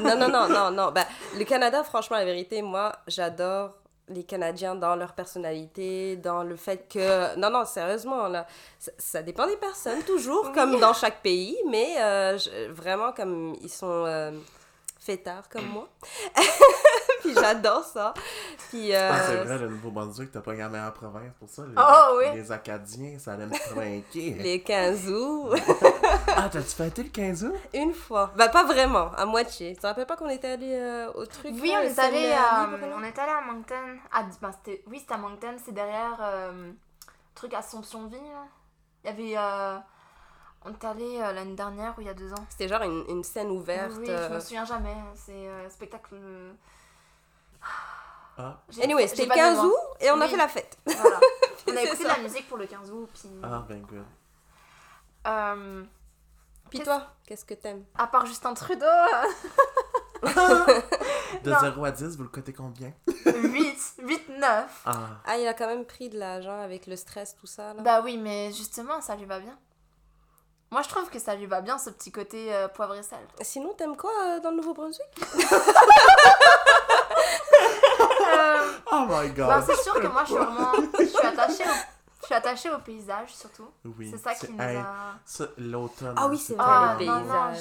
[0.00, 0.92] Non, non, non, non, non.
[0.92, 3.74] Bah, le Canada, franchement, la vérité, moi, j'adore
[4.08, 7.36] les Canadiens dans leur personnalité, dans le fait que...
[7.36, 8.46] Non, non, sérieusement, là,
[8.78, 13.56] ça, ça dépend des personnes, toujours, comme dans chaque pays, mais euh, je- vraiment, comme
[13.62, 14.30] ils sont euh,
[15.06, 15.88] fêtards comme moi.
[17.20, 18.12] Puis j'adore ça.
[18.68, 18.94] Puis...
[18.94, 21.62] euh, Ah, c'est vrai, le Nouveau-Brunswick, t'as pas la meilleure province pour ça.
[21.66, 22.24] Les, Oh, oui.
[22.34, 24.34] les Acadiens, ça allait me trinquer.
[24.38, 25.54] Les 15 août,
[26.36, 27.54] Ah, t'as-tu fêté le 15 août?
[27.74, 28.32] une fois.
[28.36, 29.74] Bah, pas vraiment, à moitié.
[29.74, 32.32] Tu te rappelles pas qu'on était allé euh, au truc Oui, là, on est allé
[32.32, 33.98] à, euh, libre, on est allé à Moncton.
[34.12, 36.70] Ah, ben, c'était, oui, c'était à Moncton, c'est derrière euh,
[37.34, 38.18] truc Assomptionville.
[39.04, 39.78] Il y avait, euh,
[40.64, 42.44] on est allé euh, l'année dernière ou il y a deux ans.
[42.50, 43.92] C'était genre une, une scène ouverte.
[43.98, 44.28] Oui, je euh.
[44.30, 44.96] me souviens jamais.
[45.14, 46.14] C'est euh, spectacle.
[46.14, 46.52] euh,
[48.38, 49.66] Ah, Anyway, c'était le pas de 15 mémoire.
[49.72, 50.78] août et on a fait la fête.
[50.86, 51.20] Voilà.
[51.68, 52.16] On a écouté de ça.
[52.16, 53.08] la musique pour le 15 août.
[53.12, 54.04] Puis, ah, ben good.
[55.26, 55.82] euh,
[56.70, 57.84] Puis Qu'est-ce- toi, qu'est-ce que t'aimes?
[57.98, 60.22] À part Justin Trudeau, euh,
[61.42, 61.58] De Non.
[61.60, 62.92] 0 à 10, vous le cotez combien?
[63.26, 64.82] 8, 8, 9.
[64.86, 67.82] Ah, Ah, il a quand même pris de l'argent avec le stress, tout ça, là.
[67.82, 69.58] Bah oui, mais justement, ça lui va bien.
[70.76, 73.18] Moi, je trouve que ça lui va bien, ce petit côté euh, poivre et sel.
[73.40, 75.06] Sinon, t'aimes quoi euh, dans le Nouveau-Brunswick?
[75.16, 75.22] Euh,
[78.92, 79.46] oh my god!
[79.46, 80.72] bah, c'est sûr que moi, je suis vraiment...
[80.98, 81.72] Je suis attachée au,
[82.20, 83.70] je suis attachée au paysage, surtout.
[83.86, 84.10] oui.
[84.10, 85.16] c'est ça qui nous a...
[85.56, 86.14] l'automne.
[86.14, 87.54] Ah oui, c'est vrai, Ah, le non, non.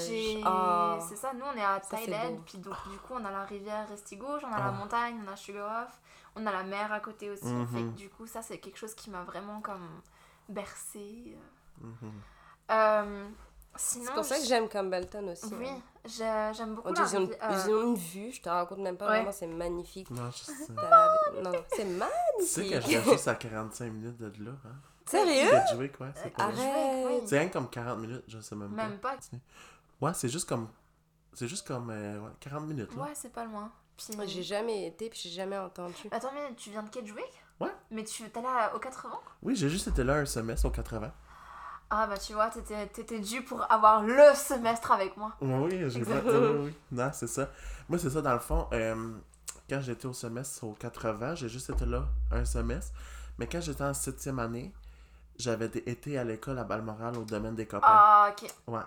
[0.43, 0.99] Ah.
[1.07, 2.41] C'est ça, nous, on est à beau.
[2.45, 4.65] puis donc, du coup, on a la rivière Restigouche, on a Ah.
[4.65, 6.01] la montagne, on a Sugarloaf,
[6.35, 7.45] on a la mer à côté aussi.
[7.45, 7.67] Mhm.
[7.67, 10.01] Fait que, du coup, ça, c'est quelque chose qui m'a vraiment, comme,
[10.49, 11.37] bercée.
[11.79, 12.11] Mhm.
[12.71, 13.25] Euh,
[13.75, 14.05] sinon...
[14.07, 15.53] C'est pour ça que j'aime Campbellton aussi.
[15.53, 15.81] Oui, hein.
[16.05, 18.41] j'ai- j'aime beaucoup On dit, la ils, ont une, rivière- ils ont une vue, je
[18.41, 19.17] te raconte même pas, Ouais.
[19.17, 20.09] vraiment, c'est magnifique.
[20.11, 20.53] Non, je sais.
[20.75, 21.83] T'as- Non, non, c'est
[22.39, 22.71] Tu sais magnifique.
[22.73, 24.69] que je viens juste à 45 minutes de là, hein?
[25.05, 25.51] Sérieux?
[25.67, 26.33] C'est pas Arrête.
[26.39, 27.05] Arrête.
[27.07, 27.21] oui.
[27.27, 29.15] C'est rien comme 40 minutes, je sais même, Même pas.
[29.15, 29.37] pas.
[30.07, 30.67] Ouais, c'est juste comme...
[31.33, 33.03] C'est juste comme euh, ouais, 40 minutes, là.
[33.03, 33.71] Ouais, c'est pas loin.
[33.97, 34.07] Puis...
[34.27, 35.95] J'ai jamais été, puis j'ai jamais entendu.
[36.11, 37.43] Attends, mais tu viens de Kedgewick?
[37.59, 37.69] Ouais.
[37.91, 41.11] Mais tu t'es là au 80 Oui, j'ai juste été là un semestre au 80.
[41.89, 45.33] Ah bah tu vois, t'étais t'étais dû pour avoir le semestre avec moi.
[45.41, 46.61] Oui, j'ai Exactement.
[46.61, 46.75] oui, oui.
[46.91, 47.49] Non, c'est ça.
[47.87, 49.11] Moi, c'est ça, dans le fond, euh,
[49.69, 52.93] quand j'étais au semestre au 80, j'ai juste été là un semestre.
[53.37, 54.73] Mais quand j'étais en septième année,
[55.37, 57.87] j'avais été à l'école à Balmoral au domaine des copains.
[57.87, 58.49] Ah ok.
[58.67, 58.81] Ouais.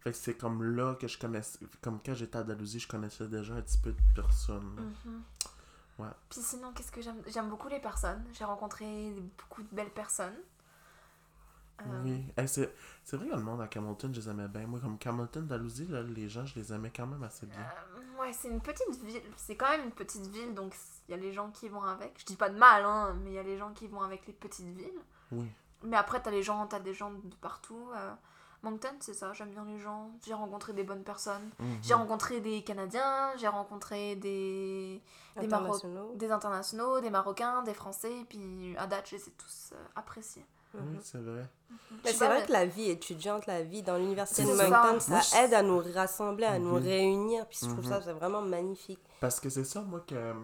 [0.00, 1.60] Fait que c'est comme là que je connaissais.
[1.80, 4.92] Comme quand j'étais à Dalhousie, je connaissais déjà un petit peu de personnes.
[5.04, 5.22] Mhm.
[5.98, 6.10] Ouais.
[6.28, 8.24] Puis sinon, qu'est-ce que j'aime J'aime beaucoup les personnes.
[8.32, 10.34] J'ai rencontré beaucoup de belles personnes.
[11.86, 12.24] Euh, Oui.
[12.36, 12.72] Hey, c'est
[13.04, 14.66] c'est vrai que le monde à Camilton, je les aimais bien.
[14.66, 17.58] Moi, comme Camilton, Dalhousie, là, les gens, je les aimais quand même assez bien.
[17.58, 19.22] euh, ouais, c'est une petite ville.
[19.36, 20.74] C'est quand même une petite ville, donc
[21.08, 22.14] il y a les gens qui vont avec.
[22.18, 24.26] Je dis pas de mal, hein, mais il y a les gens qui vont avec
[24.26, 25.00] les petites villes.
[25.32, 25.46] Oui.
[25.84, 27.88] Mais après, t'as les gens, t'as des gens de partout.
[27.96, 28.12] euh,
[28.62, 30.12] Moncton, c'est ça, j'aime bien les gens.
[30.24, 31.50] J'ai rencontré des bonnes personnes.
[31.58, 31.78] Mhm.
[31.82, 35.02] J'ai rencontré des Canadiens, j'ai rencontré des,
[35.40, 36.12] des, Maro- Internationaux.
[36.14, 38.24] des internationaux, des Marocains, des Français.
[38.28, 40.46] Puis à date, je les ai tous euh, appréciés.
[40.74, 40.98] Oui, Mhm.
[41.02, 41.48] c'est vrai.
[42.04, 44.68] Mais c'est vrai que la vie étudiante, la vie dans l'université de ça.
[44.68, 46.82] Moncton, ça, Moi, je- aide à nous rassembler, à nous Mhm.
[46.82, 47.46] réunir.
[47.48, 49.00] Puis je trouve ça c'est vraiment magnifique.
[49.20, 50.34] Parce que c'est ça, moi, que.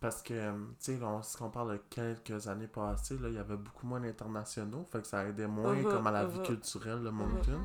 [0.00, 3.38] Parce que, tu sais, on- si on parle de quelques années passées, là, il y
[3.38, 4.86] avait beaucoup moins d'internationaux.
[4.92, 7.60] Fait que ça aidait moins Mhm, comme à la vie culturelle de Moncton.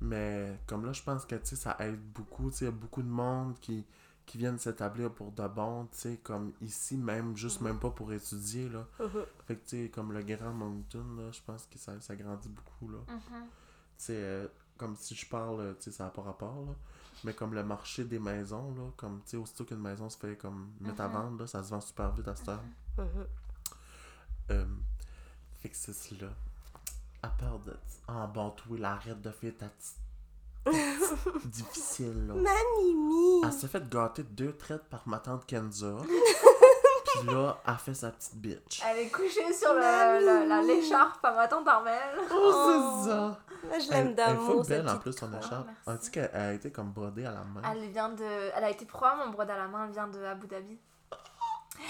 [0.00, 2.50] Mais comme là, je pense que, tu sais, ça aide beaucoup.
[2.50, 3.84] Tu sais, il y a beaucoup de monde qui,
[4.26, 8.12] qui viennent s'établir pour de bon, tu sais, comme ici, même, juste même pas pour
[8.12, 8.84] étudier, là.
[9.00, 9.24] Mhm.
[9.46, 12.48] Fait que, tu sais, comme le Grand Moncton, là, je pense que ça, ça grandit
[12.48, 12.98] beaucoup, là.
[13.08, 13.20] Mhm.
[13.20, 13.48] Tu
[13.98, 16.72] sais, euh, comme si je parle, tu sais, ça n'a pas rapport, là.
[17.24, 20.36] Mais comme le marché des maisons, là, comme, tu sais, aussitôt qu'une maison se fait
[20.36, 21.14] comme mettre à Mhm.
[21.14, 22.62] vendre, là, ça se vend super vite à cette heure.
[22.98, 23.26] Mhm.
[24.50, 24.64] Euh,
[25.60, 26.28] fait que c'est cela.
[27.22, 27.74] À part de...
[28.08, 29.96] Ah bon, toi, là, arrête de faire ta petite...
[31.44, 32.34] difficile, là.
[32.34, 33.42] Manimi!
[33.44, 35.94] Elle s'est fait gâter deux traites par ma tante Kenza.
[37.18, 38.82] Puis là, elle fait sa petite bitch.
[38.86, 39.80] Elle est couchée sur le-
[40.42, 42.18] le- la l'écharpe à ma tante Armelle.
[42.30, 43.38] Oh, c'est ça!
[43.64, 45.68] Moi, je Elle, l'aime elle est d'amour, full cette belle en plus, son écharpe.
[45.86, 47.62] On dit qu'elle a été comme brodée à la main.
[47.72, 48.22] Elle vient de.
[48.24, 50.78] Elle a été probablement brodée à la main, elle vient de Abu Dhabi.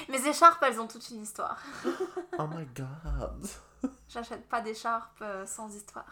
[0.09, 1.59] Mes écharpes, elles ont toute une histoire.
[2.39, 3.47] Oh my god!
[4.09, 6.05] J'achète pas d'écharpes euh, sans histoire.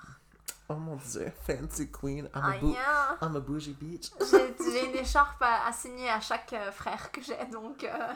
[0.68, 2.28] Oh mon dieu, fancy queen.
[2.34, 3.18] I'm a, bou- hein.
[3.20, 4.10] I'm a bougie bitch.
[4.30, 8.12] J'ai j'ai une écharpe à, à signer à chaque euh, frère que j'ai, donc euh,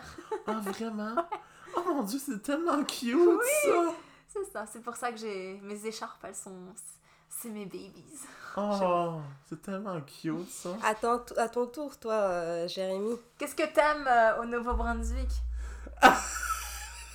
[0.47, 1.15] Ah, vraiment?
[1.77, 3.19] Oh mon dieu, c'est tellement cute
[3.65, 3.93] ça!
[4.27, 4.65] c'est ça.
[4.67, 6.57] C'est pour ça que j'ai mes écharpes, elles sont.
[7.29, 8.05] C'est mes babies.
[8.61, 10.71] Oh, c'est tellement cute ça!
[10.83, 13.15] À ton, à ton tour, toi, euh, Jérémy.
[13.39, 15.29] Qu'est-ce que t'aimes euh, au Nouveau-Brunswick?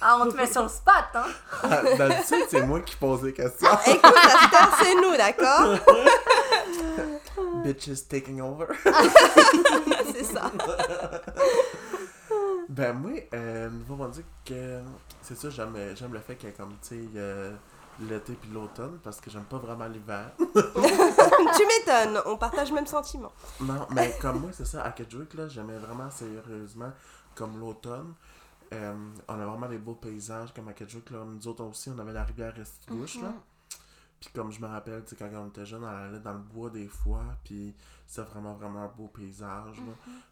[0.06, 1.26] Ah, on te met sur le spot, hein
[1.64, 3.70] Ah, D'habitude, c'est moi qui pose les questions.
[3.88, 5.80] Écoute, cette heure, c'est nous, d'accord?
[7.64, 8.66] Bitches taking over.
[10.14, 10.52] c'est ça.
[12.68, 14.82] Ben moi, euh, Nouveau-Brunswick, euh,
[15.22, 17.54] c'est ça, j'aime, j'aime le fait qu'il y ait comme, tu sais, euh,
[18.02, 20.32] l'été puis l'automne, parce que j'aime pas vraiment l'hiver.
[20.38, 23.32] tu m'étonnes, on partage le même sentiment.
[23.62, 26.92] non, mais comme moi, c'est ça, à Kedgewick, là, j'aimais vraiment sérieusement
[27.36, 28.14] comme l'automne.
[28.74, 32.14] Euh, on a vraiment des beaux paysages, comme à là, nous autres aussi, on avait
[32.14, 33.30] la rivière Restigouche, là.
[33.30, 33.40] Mhm.
[34.20, 36.88] Puis comme je me rappelle, quand on était jeune, on allait dans le bois des
[36.88, 37.76] fois, puis
[38.08, 39.78] c'était vraiment, vraiment un beau paysage.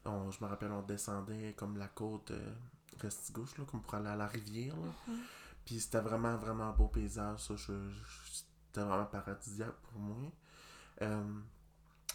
[0.05, 2.53] On- je me rappelle, on descendait comme la côte euh,
[2.99, 5.13] Restigouche, là, comme pour aller à la rivière, là.
[5.65, 7.55] Puis c'était vraiment, vraiment un beau paysage, ça.
[7.57, 8.31] Je, je-
[8.67, 10.31] c'était vraiment paradisiaque pour moi.
[11.01, 11.23] Euh,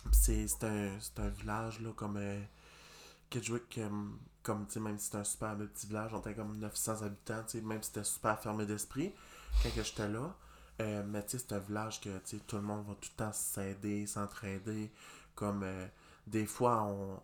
[0.05, 2.41] puis c'est un, un village, là, comme euh,
[3.29, 3.91] Kedgewick, euh,
[4.47, 7.43] comme, tu sais, même si c'est un super petit village, on était comme 900 habitants,
[7.49, 9.13] tu sais, même si c'était super fermé d'esprit
[9.61, 10.37] quand j'étais là.
[10.81, 13.09] Euh, mais tu sais, c'est un village que, tu sais, tout le monde va tout
[13.13, 14.93] le temps s'aider, s'entraider.
[15.35, 15.89] Comme, euh,
[16.29, 17.21] des fois, on,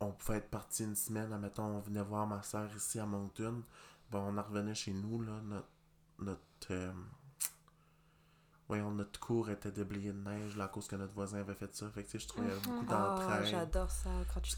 [0.00, 3.62] on pouvait être parti une semaine, admettons, on venait voir ma soeur ici à Moncton.
[4.10, 5.68] Bon, on en revenait chez nous, là, notre...
[6.20, 6.92] notre euh,
[8.68, 11.74] voyons, notre cour était déblayé de neige, là, à cause que notre voisin avait fait
[11.74, 11.86] ça.
[11.94, 13.44] Fait que, tu sais, je trouvais beaucoup Oh, d'entraide.
[13.46, 14.56] j'adore ça quand tu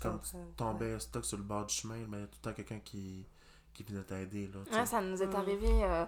[0.56, 2.80] tombais stock sur le bord du chemin, mais il y a tout le temps quelqu'un
[2.80, 3.26] qui,
[3.74, 4.50] qui venait t'aider.
[4.72, 5.36] Ouais, ça nous est Mm.
[5.36, 5.84] arrivé.
[5.84, 6.04] euh,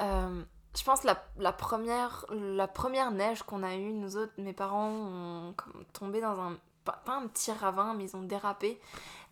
[0.00, 0.42] euh,
[0.76, 4.88] je pense la, la première la première neige qu'on a eue, nous autres, mes parents
[4.90, 8.80] ont comme tombé dans un pas, pas un petit ravin, mais ils ont dérapé.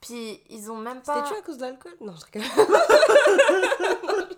[0.00, 1.16] Puis ils ont même pas.
[1.24, 1.92] C'était-tu à cause de l'alcool?
[2.00, 2.48] Non, je rigole.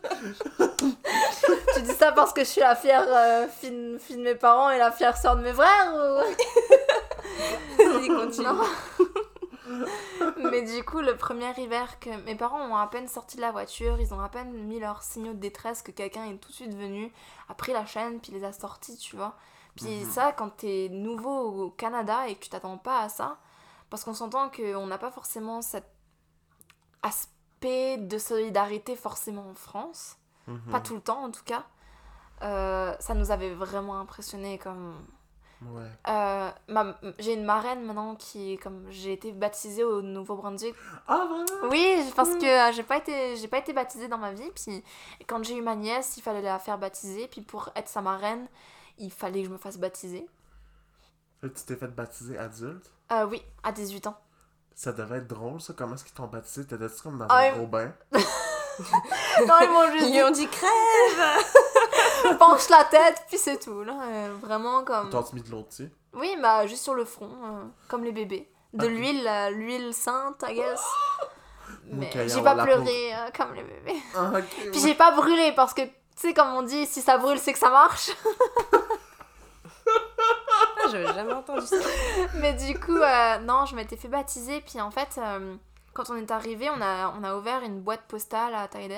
[2.15, 4.91] Parce que je suis la fière euh, fille, de- fille de mes parents et la
[4.93, 6.23] fière sœur de mes frères ou...
[8.21, 8.49] Continue.
[10.37, 13.53] Mais du coup, le premier hiver que mes parents ont à peine sorti de la
[13.53, 16.55] voiture, ils ont à peine mis leurs signaux de détresse que quelqu'un est tout de
[16.55, 17.13] suite venu,
[17.49, 19.35] a pris la chaîne, puis les a sortis, tu vois.
[19.77, 20.11] Puis Mhm.
[20.11, 23.39] ça, quand t'es nouveau au Canada et que tu t'attends pas à ça,
[23.89, 25.87] parce qu'on s'entend qu'on n'a pas forcément cet
[27.03, 30.17] aspect de solidarité forcément en France,
[30.49, 30.61] Mhm.
[30.73, 31.65] pas tout le temps en tout cas,
[32.43, 34.95] euh, ça nous avait vraiment impressionné comme
[35.65, 35.83] Ouais.
[36.09, 40.75] euh, ma- j'ai une marraine maintenant qui comme j'ai été baptisée au Nouveau-Brunswick.
[41.07, 41.71] Ah, vraiment?
[41.71, 44.83] Oui, parce que euh, j'ai pas été j'ai pas été baptisée dans ma vie puis
[45.29, 48.49] quand j'ai eu ma nièce, il fallait la faire baptiser puis pour être sa marraine,
[48.99, 50.27] il fallait que je me fasse baptiser.
[51.43, 52.91] Tu t'es fait baptiser adulte?
[53.13, 54.17] Euh, oui, à 18 ans.
[54.75, 55.75] Ça devait être drôle, ça.
[55.77, 56.67] Comment est-ce qu'ils t'ont baptisé?
[56.67, 57.57] T'étais-tu comme dans Ah, un oui.
[57.59, 57.93] gros bain?
[59.47, 60.71] Non, ils m'ont juste Ils dit lui ont dit crève!
[62.39, 65.91] penche la tête puis c'est tout là, Euh, vraiment comme T'as-tu mis de l'eau dessus?
[66.15, 68.49] Oui, bah juste sur le front euh, comme les bébés.
[68.73, 68.91] De Ok.
[68.93, 70.83] l'huile, euh, l'huile sainte, I guess.
[71.85, 74.01] Mais j'ai pas la pleuré euh, comme les bébés.
[74.17, 74.31] Ah.
[74.41, 74.79] Puis ouais.
[74.89, 77.59] j'ai pas brûlé parce que, tu sais, comme on dit, si ça brûle, c'est que
[77.59, 78.11] ça marche.
[80.85, 81.77] Ah, J'avais jamais entendu ça.
[82.35, 84.61] Mais du coup, euh, non, je m'étais fait baptiser.
[84.61, 85.55] Puis en fait, euh,
[85.95, 88.93] quand on est arrivé, on a, on a ouvert une boîte postale à Tide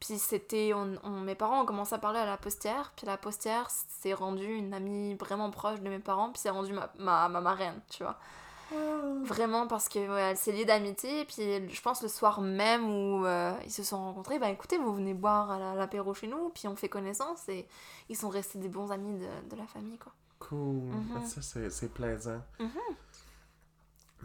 [0.00, 0.72] Puis c'était.
[0.74, 2.92] On, on- mes parents ont commencé à parler à la postière.
[2.96, 6.30] Puis la postière s'est rendue une amie vraiment proche de mes parents.
[6.32, 8.18] Puis c'est rendu ma, ma, ma marraine, tu vois.
[9.24, 11.24] Vraiment parce que ouais, elle s'est liée d'amitié.
[11.24, 14.94] Puis je pense le soir même où euh, ils se sont rencontrés, bah écoutez, vous
[14.94, 16.50] venez boire à la- l'apéro chez nous.
[16.50, 17.48] Puis on fait connaissance.
[17.48, 17.66] Et
[18.08, 20.12] ils sont restés des bons amis de, de la famille, quoi.
[20.38, 20.84] Cool.
[20.86, 21.26] Mhm.
[21.26, 22.40] Ça, c'est, c'est plaisant.
[22.58, 22.70] Mhm.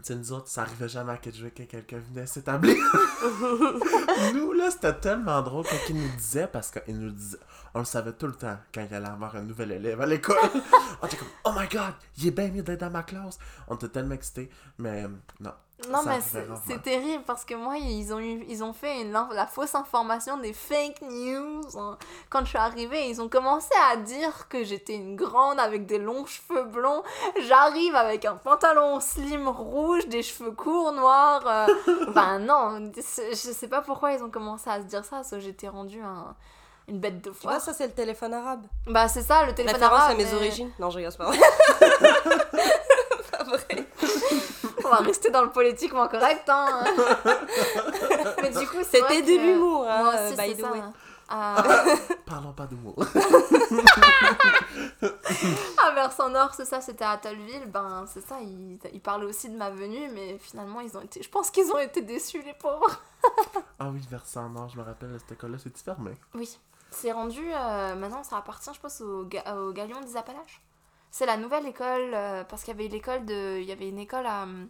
[0.04, 2.76] Tu nous autres, ça arrivait jamais à Kedgewick que quelqu'un venait s'établir.
[4.34, 7.38] nous, là, c'était tellement drôle quand nous disaient, parce qu'ils nous disaient,
[7.74, 10.36] on le savait tout le temps quand il allait avoir un nouvel élève à l'école.
[11.02, 13.38] On était comme, oh my god, il est bien mieux d'être dans ma classe.
[13.68, 15.08] On était tellement excités, mais euh,
[15.40, 15.52] non.
[15.90, 16.20] Non, mais
[16.66, 20.38] c'est terrible parce que moi, ils ont, eu, ils ont fait une, la fausse information
[20.38, 21.60] des fake news.
[21.78, 21.98] hein.
[22.30, 25.98] Quand je suis arrivée, ils ont commencé à dire que j'étais une grande avec des
[25.98, 27.02] longs cheveux blonds.
[27.46, 31.46] J'arrive avec un pantalon slim rouge, des cheveux courts noirs.
[31.46, 31.66] euh,
[32.14, 35.40] ben non, je sais pas pourquoi ils ont commencé à se dire ça, parce que
[35.40, 36.34] j'étais rendue un-
[36.88, 37.60] une bête de Tu vois, foire.
[37.60, 38.62] ça, c'est le téléphone arabe.
[38.86, 40.70] Bah c'est ça, le téléphone Référence arabe, à mes mais origines.
[40.78, 41.38] Non, je rigole, c'est pas vrai.
[43.30, 43.86] pas vrai.
[44.84, 46.84] On va rester dans le politiquement correct, hein.
[48.42, 50.72] mais du coup, C'était de que- l'humour, hein, Moi aussi, by c'est the ça.
[50.72, 50.80] way.
[51.32, 51.96] Euh,
[52.26, 52.94] Parlons pas d'humour.
[55.82, 57.66] À Versant Nord, c'est ça, c'était à Tolville.
[57.66, 61.22] Ben, c'est ça, ils, ils parlaient aussi de ma venue, mais finalement, ils ont été.
[61.22, 63.00] Je pense qu'ils ont été déçus, les pauvres.
[63.80, 66.12] ah oui, versant nord, je me rappelle, cette école-là, c'est fermé.
[66.34, 66.58] Oui.
[66.90, 67.42] C'est rendu.
[67.52, 70.62] euh, maintenant, ça appartient, je pense, au, ga- au Galion des Appalaches.
[71.10, 73.58] C'est la nouvelle école, euh, parce qu'il y avait l'école de.
[73.58, 74.42] Il y avait une école à.
[74.44, 74.68] hum,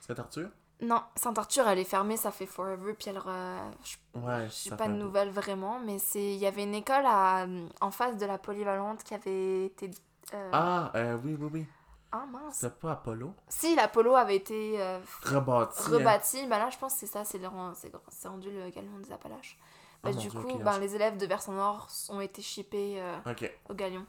[0.00, 0.48] C'est Arthur?
[0.80, 3.18] Non, Saint-Arthur, elle est fermée, ça fait forever, puis elle.
[3.18, 6.22] re- Je Ouais, je sais pas de nouvelles vraiment, mais c'est.
[6.34, 7.46] Il y avait une école à,
[7.80, 9.90] en face de la polyvalente qui avait été.
[10.34, 11.66] euh, Ah, euh, oui, oui, oui.
[12.12, 12.58] ah mince.
[12.60, 13.34] C'était pas Apollo?
[13.48, 15.80] Si, l'Apollo avait été euh, Rebâti.
[15.80, 15.90] hein.
[15.90, 17.40] rebâti, bah là je pense que c'est ça, c'est
[17.74, 19.58] c'est c'est rendu le galion des Appalaches.
[20.02, 23.18] Bah, Oh mon du coup, ben, les élèves de Versant Nord ont été shippés euh,
[23.30, 23.50] Ok.
[23.68, 24.06] au galion.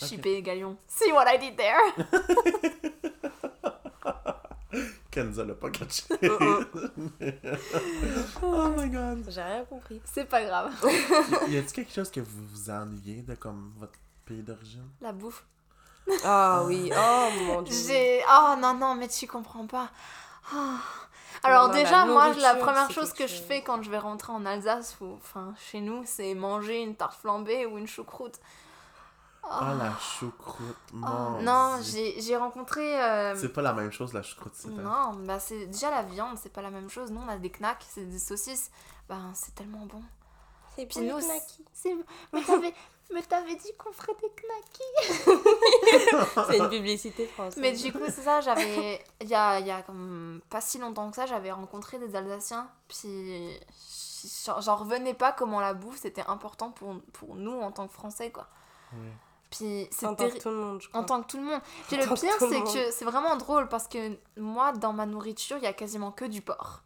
[0.00, 0.08] Ok.
[0.08, 0.76] Shippés galion.
[0.86, 1.80] See what I did there?
[5.10, 6.04] Kenza l'a pas catché.
[6.22, 6.64] Mm,
[8.42, 9.24] oh my god.
[9.28, 10.00] J'ai rien compris.
[10.04, 10.72] C'est pas grave.
[11.48, 14.88] Y a-t-il quelque chose que vous vous ennuyez de comme votre pays d'origine?
[15.00, 15.44] La bouffe.
[16.24, 17.74] Ah oui, oh mon dieu.
[17.88, 18.22] J'ai.
[18.28, 19.90] Oh non, non, mais tu comprends pas.
[20.54, 20.78] Ah.
[21.42, 24.32] Alors, Non, la déjà, moi, la première chose que je fais quand je vais rentrer
[24.32, 28.38] en Alsace ou enfin chez nous, c'est manger une tarte flambée ou une choucroute.
[29.42, 31.92] Ah, la choucroute, Oh, non, Dieu.
[32.14, 33.02] j'ai j'ai rencontré.
[33.02, 34.68] euh, C'est pas la même chose, la choucroute, c'est.
[34.68, 37.10] Non, bah c'est déjà la viande, c'est pas la même chose.
[37.10, 38.70] Nous, on a des knacks, c'est des saucisses.
[39.08, 40.02] Ben, c'est tellement bon.
[40.76, 41.20] C'est nous,
[41.72, 41.96] c'est-
[42.32, 42.74] Mais t'avais
[43.12, 45.30] mais t'avais dit qu'on ferait des knackis.
[46.50, 47.60] C'est une publicité française.
[47.60, 49.04] Mais du coup, c'est ça, j'avais.
[49.20, 52.14] Il y a, il y a comme pas si longtemps que ça, j'avais rencontré des
[52.16, 52.68] Alsaciens.
[52.88, 53.58] Puis
[54.60, 58.30] j'en revenais pas comment la bouffe c'était important pour, pour nous en tant que Français,
[58.30, 58.46] quoi.
[58.92, 59.08] Oui.
[59.50, 61.04] Puis c'est en tant que tout le monde, je En crois.
[61.04, 61.60] tant que tout le monde.
[61.88, 65.56] Puis En le pire, c'est que c'est vraiment drôle parce que moi, dans ma nourriture,
[65.56, 66.82] il y a quasiment que du porc.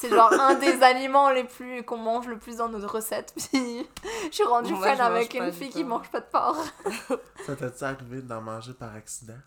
[0.00, 3.34] C'est genre un des aliments les plus qu'on mange le plus dans notre recette.
[3.52, 3.84] Puis
[4.30, 6.64] je suis rendue Moi, fan avec une fille qui mange pas de porc.
[7.44, 9.38] Ça t'est arrivé d'en manger par accident?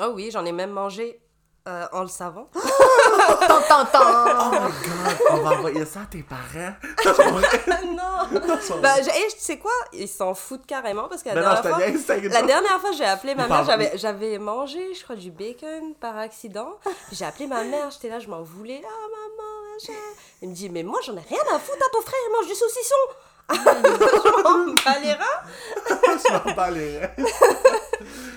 [0.00, 1.20] Oh oui, j'en ai même mangé
[1.66, 2.48] euh, en le savant.
[2.52, 4.00] Tant, tant, tant.
[4.02, 6.74] Oh my god, on va envoyer ça à tes parents.
[7.86, 9.72] non Son- Bah, je- hey, tu sais quoi?
[9.94, 12.18] Ils s'en foutent carrément parce que la non, je dernière fois...
[12.28, 16.18] La dernière fois, j'ai appelé ma mère, j'avais, j'avais mangé, je crois, du bacon par
[16.18, 16.78] accident.
[17.12, 18.82] J'ai appelé ma mère, j'étais là, je m'en voulais.
[18.84, 19.98] Ah, maman, machin.
[20.42, 22.46] Elle me dit, mais moi, j'en ai rien à foutre à ton frère, il mange
[22.46, 22.94] du saucisson.
[23.50, 25.40] je m'en bats les reins.
[25.88, 27.10] je m'en bats les reins.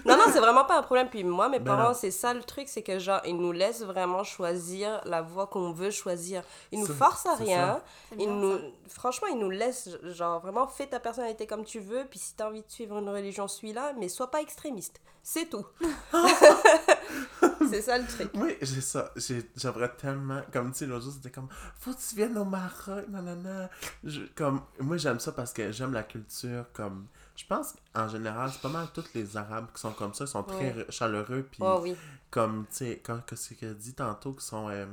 [0.07, 1.09] Non, non, c'est vraiment pas un problème.
[1.09, 3.83] Puis moi, mes Ben parents, c'est ça le truc, c'est que genre, ils nous laissent
[3.83, 6.41] vraiment choisir la voie qu'on veut choisir.
[6.71, 7.81] Ils nous forcent à rien.
[8.13, 12.05] Ils bien, nous, franchement, ils nous laissent, genre, vraiment, fais ta personnalité comme tu veux.
[12.09, 14.99] Puis si t'as envie de suivre une religion, suis-la, mais sois pas extrémiste.
[15.23, 15.65] C'est tout.
[17.69, 18.29] c'est ça le truc.
[18.35, 19.11] Oui, j'ai ça.
[19.15, 20.41] J'ai- J'aimerais tellement.
[20.53, 21.47] Comme tu sais, l'autre jour, c'était comme
[21.79, 23.69] Faut que tu viennes au Maroc, nanana.
[24.03, 26.65] Je- comme, moi, j'aime ça parce que j'aime la culture.
[26.73, 30.25] Comme, je pense qu'en général, c'est pas mal tous les Arabes qui sont comme ça.
[30.27, 30.85] Sont très Ouais.
[30.89, 31.47] chaleureux.
[31.49, 31.95] Puis, Oh oui.
[32.29, 34.85] comme, tu sais, que c'est que dit tantôt, qui sont euh,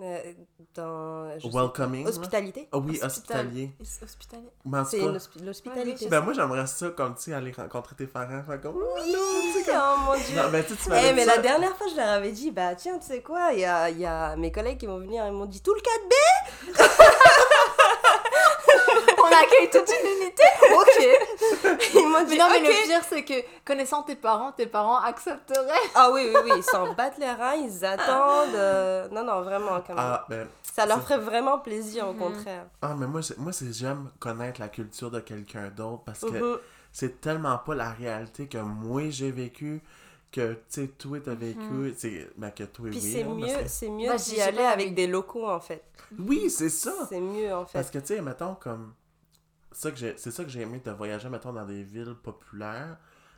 [0.00, 0.32] Euh,
[0.74, 1.28] dans.
[1.52, 2.04] welcoming.
[2.06, 2.68] Hospitalité.
[2.72, 3.06] Ah oui, Hospital-
[3.46, 3.70] hospitalier.
[3.80, 4.48] Hospitalier.
[4.90, 6.08] C'est l'hospitalité.
[6.08, 8.42] ben moi, j'aimerais ça, comme, tu sais, aller rencontrer tes parents.
[8.42, 9.18] Faire comme, oh, Oui, non,
[9.64, 10.34] comme- oh mon dieu.
[10.36, 13.06] Non, ben, tu Eh, mais la dernière fois, je leur avais dit, bah tiens, tu
[13.06, 15.46] sais quoi, il y a, il y a mes collègues qui vont venir, ils m'ont
[15.46, 16.12] dit tout le 4B
[19.23, 20.42] On accueille toute une unité.
[20.74, 21.78] Ok.
[21.94, 24.98] Ils m'ont dit, Mais non, mais le pire, c'est que connaissant tes parents, tes parents
[24.98, 25.68] accepteraient.
[25.94, 28.54] Ah oui, oui, oui, ils s'en battent les reins, ils attendent.
[28.54, 29.98] euh, Non, non, vraiment, quand même.
[29.98, 32.18] Ah, ben, Ça leur ferait vraiment plaisir, au Mhm.
[32.18, 32.64] contraire.
[32.82, 36.26] ah, mais moi, c'est- moi c'est j'aime connaître la culture de quelqu'un d'autre parce que
[36.54, 36.58] Mhm.
[36.92, 39.80] c'est tellement pas la réalité que moi j'ai vécu
[40.32, 43.46] que tu sais toi t'as vécu c'est ben que toi Puis oui c'est parce mieux,
[43.62, 45.84] que- c'est mieux Bah, d'y aller avec- des locaux, en fait.
[46.18, 47.78] oui c'est ça C'est mieux, en fait.
[47.78, 48.94] parce que tu sais mettons comme
[49.74, 52.96] ça que j'ai c'est ça que j'ai aimé de voyager mettons dans des villes populaires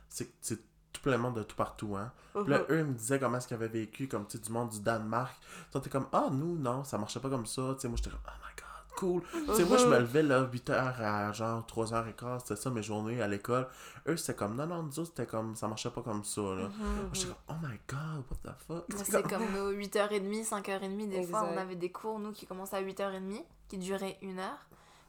[0.09, 0.57] c'est que tu
[0.93, 2.11] tout plein de monde de tout partout, hein.
[2.33, 4.51] Puis là, eux, ils me disaient comment est-ce qu'ils avaient vécu, comme, tu sais, du
[4.51, 5.35] monde du Danemark.
[5.71, 7.73] Toi, t'es comme, ah, nous, non, ça marchait pas comme ça.
[7.75, 9.45] Tu sais, moi, j'étais comme, oh my god, cool.
[9.47, 13.21] Tu sais, moi, je me levais, là, 8h à genre 3h15, c'était ça mes journées
[13.21, 13.67] à l'école.
[14.07, 16.63] Eux, c'était comme, non, non, nous autres, c'était comme, ça marchait pas comme ça, là.
[16.67, 16.71] Mhm.
[16.79, 18.85] Moi, J'étais comme, oh my god, what the fuck?
[18.95, 22.47] C'est C'est comme- comme nos 8h30, 5h30, des fois, on avait des cours, nous, qui
[22.47, 24.65] commençaient à 8h30, qui duraient une heure,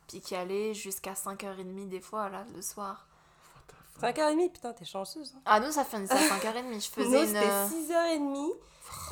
[0.09, 3.06] puis qui allaient jusqu'à 5h30 des fois, là, le soir.
[3.54, 4.16] What the fuck.
[4.16, 5.32] 5h30, putain, t'es chanceuse.
[5.36, 5.40] hein.
[5.44, 7.26] Ah, nous, ça finissait à 5h30, je faisais Nous, une...
[7.26, 8.50] c'était 6h30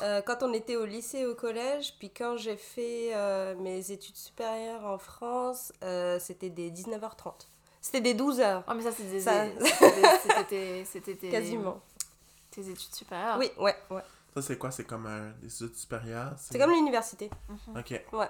[0.01, 1.93] euh, quand on était au lycée, au collège.
[1.99, 7.33] Puis quand j'ai fait euh, mes études supérieures en France, euh, c'était des 19h30.
[7.79, 9.45] C'était des 12h, Oh, mais ça, c'était des- Ça-
[10.23, 11.79] c'était des- c'était tes- quasiment.
[12.51, 13.37] tes études supérieures.
[13.37, 14.01] Oui, ouais, ouais.
[14.33, 14.71] Ça, c'est quoi?
[14.71, 16.33] C'est comme un, des études supérieures?
[16.37, 17.29] C'est comme l'université.
[17.47, 17.77] Mhm.
[17.79, 18.03] Ok.
[18.13, 18.27] Ouais.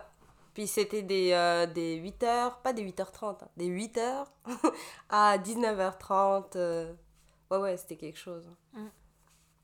[0.58, 4.26] Puis c'était des, euh, des 8h, pas des 8h30, hein, des 8h
[5.12, 6.56] à 19h30.
[6.56, 6.92] euh,
[7.52, 8.50] Ouais, ouais, c'était quelque chose.
[8.74, 8.88] Mm.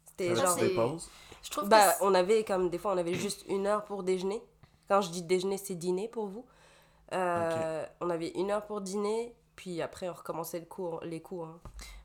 [0.06, 0.56] C'était genre.
[0.56, 1.10] des c'est- pauses?
[1.42, 4.44] Je trouve Bah, on avait comme des fois on avait juste une heure pour déjeuner.
[4.88, 6.46] Quand je dis déjeuner, c'est dîner pour vous.
[7.12, 11.46] Euh, On avait une heure pour dîner, puis après on recommençait le cours, les cours.
[11.48, 11.60] hein.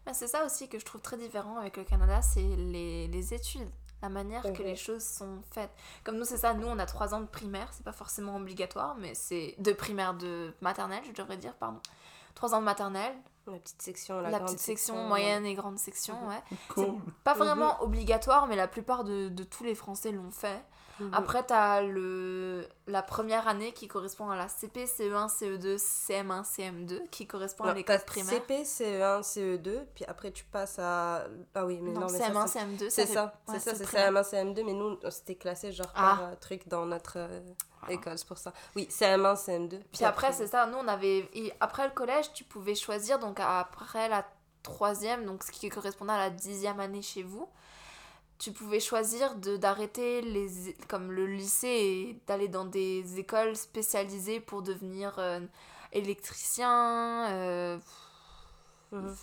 [0.07, 3.35] Bah, c'est ça aussi que je trouve très différent avec le Canada, c'est les, les
[3.35, 3.69] études,
[4.03, 4.65] la manière que Mhm.
[4.65, 5.71] les choses sont faites.
[6.05, 8.95] Comme nous, c'est ça, nous on a trois ans de primaire, c'est pas forcément obligatoire,
[8.99, 11.81] mais c'est de primaire, de maternelle, je devrais dire, pardon.
[12.35, 13.15] Trois ans de maternelle,
[13.47, 16.29] La petite section, la, la, grande petite section, moyenne et grande section, Mhm.
[16.29, 16.43] ouais.
[16.69, 17.01] Cool.
[17.25, 20.63] Pas vraiment obligatoire, mais la plupart de, de tous les Français l'ont fait.
[21.01, 21.11] Mhm.
[21.15, 27.09] Après, t'as le la première année qui correspond à la CP, CE1, CE2, CM1, CM2,
[27.11, 28.31] qui correspond à l'école primaire.
[28.31, 31.25] CP, CE1, CE2, puis après tu passes à.
[31.55, 33.85] Ah oui, mais non, non, mais CM1, ça, c'est- CM2, c'est ça, c'est ça, c'est
[33.85, 34.13] primaire.
[34.13, 36.01] CM1, CM2, mais nous c'était classé genre Ah.
[36.19, 37.41] par euh, truc dans notre euh,
[37.89, 38.53] école, c'est pour ça.
[38.75, 39.81] Oui, CM1, CM2.
[39.93, 41.29] Puis après, c'est ça, nous on avait.
[41.35, 44.25] et après le collège, tu pouvais choisir, donc après la
[44.63, 47.49] troisième, donc ce qui correspondait à la dixième année chez vous,
[48.39, 54.63] tu pouvais choisir d'arrêter les comme le lycée et d'aller dans des écoles spécialisées pour
[54.63, 55.41] devenir euh,
[55.93, 57.79] électricien, euh,
[58.93, 59.15] Mhm.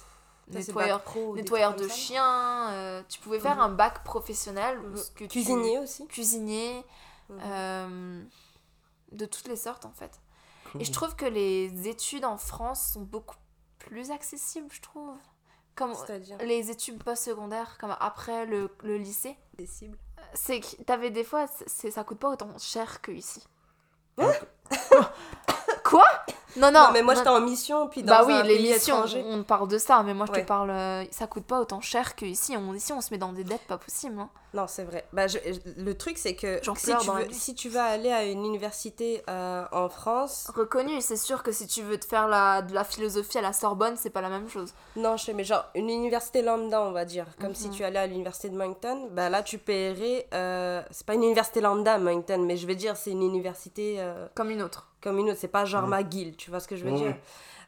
[0.49, 2.69] Nettoyeur, pro de chiens.
[2.71, 3.61] euh, tu pouvais faire Mhm.
[3.61, 4.79] un bac professionnel.
[4.79, 4.95] Mhm.
[4.97, 6.05] ce que tu- Cuisinier aussi.
[6.07, 6.83] Cuisinier.
[9.11, 10.19] De toutes les sortes en fait.
[10.71, 10.81] Cool.
[10.81, 13.37] Et je trouve que les études en France sont beaucoup
[13.79, 15.15] plus accessibles, je trouve.
[15.75, 15.93] Comme
[16.41, 19.37] les études postsecondaires, comme après le, le lycée.
[19.53, 19.97] accessible.
[20.33, 23.43] C'est que t'avais des fois, c'est, ça coûte pas autant cher que ici.
[25.85, 26.03] Quoi
[26.57, 27.19] Non, non, Non, mais moi non.
[27.19, 29.23] j'étais en mission, puis dans Bah oui, un les pays missions, étranger.
[29.27, 30.41] on parle de ça, mais moi je Ouais.
[30.41, 32.55] te parle, euh, ça coûte pas autant cher que ici.
[32.57, 34.19] On, ici, on se met dans des dettes pas possibles.
[34.19, 34.29] hein.
[34.53, 35.05] Non, c'est vrai.
[35.11, 38.09] Bah, je- je- le truc, c'est que J'en si tu, veux, si tu vas aller
[38.09, 42.29] à une université euh, en France, Reconnu, c'est sûr que si tu veux te faire
[42.29, 44.73] la, de la philosophie à la Sorbonne, c'est pas la même chose.
[44.95, 47.73] non, je sais, mais genre une université lambda, on va dire, comme si Mhm.
[47.73, 50.25] tu allais à l'université de Moncton, bah là tu paierais.
[50.33, 54.25] euh, c'est pas une université lambda, Moncton, mais je vais dire, c'est une université euh,
[54.35, 54.87] Comme une autre.
[55.05, 55.87] Comme une autre, c'est pas genre.
[55.87, 57.15] McGill, tu vois ce que je veux Ouais, dire?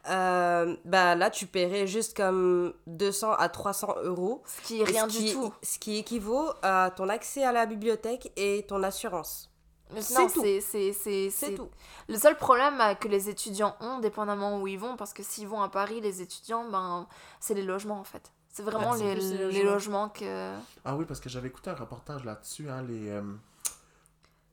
[0.10, 4.42] Euh, bah là tu paierais juste comme 200 à 300 euros.
[4.46, 5.54] Ce qui est rien du qui- tout.
[5.64, 9.52] Ce qui équivaut à ton accès à la bibliothèque et ton assurance.
[10.00, 10.44] c'est Non, tout.
[10.62, 11.70] c'est tout.
[12.08, 15.62] Le seul problème que les étudiants ont, dépendamment où ils vont, parce que s'ils vont
[15.62, 17.08] à Paris, les étudiants, ben,
[17.40, 18.32] c'est les logements en fait.
[18.50, 20.54] C'est vraiment c'est les, logements que.
[20.86, 23.22] Ah oui, parce que j'avais écouté un reportage là-dessus, hein, les, euh,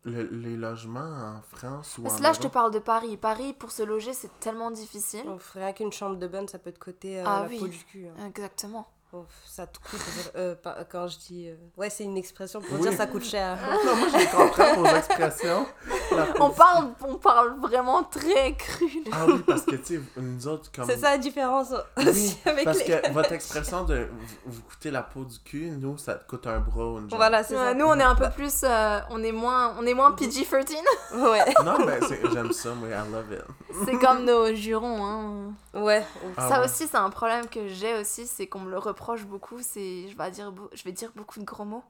[0.05, 1.01] le- les logements
[1.37, 3.17] en France ou Parce en que là, je te parle de Paris.
[3.17, 5.25] Paris, pour se loger, c'est tellement difficile.
[5.27, 7.59] On ferait qu'une chambre de bonne, ça peut te coûter euh, Ah la oui.
[7.59, 8.07] peau du cul.
[8.09, 8.27] hein.
[8.27, 8.87] Exactement.
[9.17, 10.01] Oh, ça te coûte.
[10.35, 11.49] euh, pas- quand je dis.
[11.49, 12.81] euh, Ouais, c'est une expression pour Oui.
[12.81, 13.57] dire ça coûte cher.
[13.85, 15.67] Non, moi, je comprends, vos expressions.
[16.41, 18.87] On parle, on parle vraiment très cru.
[19.11, 20.85] Ah oui, parce que, tu sais, nous autres, comme...
[20.87, 22.85] C'est ça la différence Oui, aussi avec parce les.
[23.01, 24.07] que votre expression de
[24.45, 27.09] vous, vous coûtez la peau du cul, nous, ça te coûte un brown.
[27.11, 27.17] genre.
[27.19, 27.75] Voilà, c'est Ouais, ça.
[27.75, 28.61] nous, on est un peu plus.
[28.65, 30.75] euh, on est moins, on est moins PG-13.
[31.15, 31.99] Ouais, Non, mais
[32.33, 33.45] j'aime ça, moi, I love it.
[33.87, 35.05] c'est comme nos jurons.
[35.05, 35.55] Hein.
[35.75, 36.05] ouais.
[36.37, 36.67] Ah ça ouais.
[36.67, 39.59] aussi, c'est un problème que j'ai aussi, c'est qu'on me le reproche beaucoup.
[39.61, 41.85] C'est, je vais dire, je vais dire beaucoup de gros mots.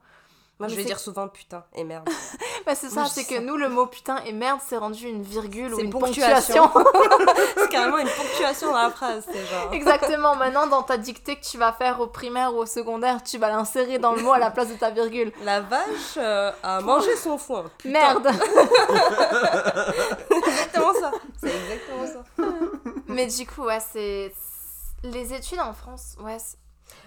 [0.57, 2.09] Moi, je vais dire souvent putain et merde.
[2.65, 3.41] Bah, c'est ça, c'est que ça.
[3.41, 6.71] nous, le mot putain et merde, c'est rendu une virgule ou une ponctuation.
[7.57, 9.71] c'est carrément une ponctuation dans la phrase, c'est genre.
[9.71, 13.37] Exactement, maintenant, dans ta dictée que tu vas faire au primaire ou au secondaire, tu
[13.37, 15.31] vas l'insérer dans le mot à la place de ta virgule.
[15.43, 17.65] La vache euh, a mangé son foin.
[17.77, 17.91] Putain.
[17.91, 18.31] Merde
[20.27, 21.11] C'est exactement ça.
[21.37, 22.23] C'est exactement ça.
[23.07, 24.33] Mais du coup, ouais, c'est.
[25.03, 26.37] Les études en France, ouais.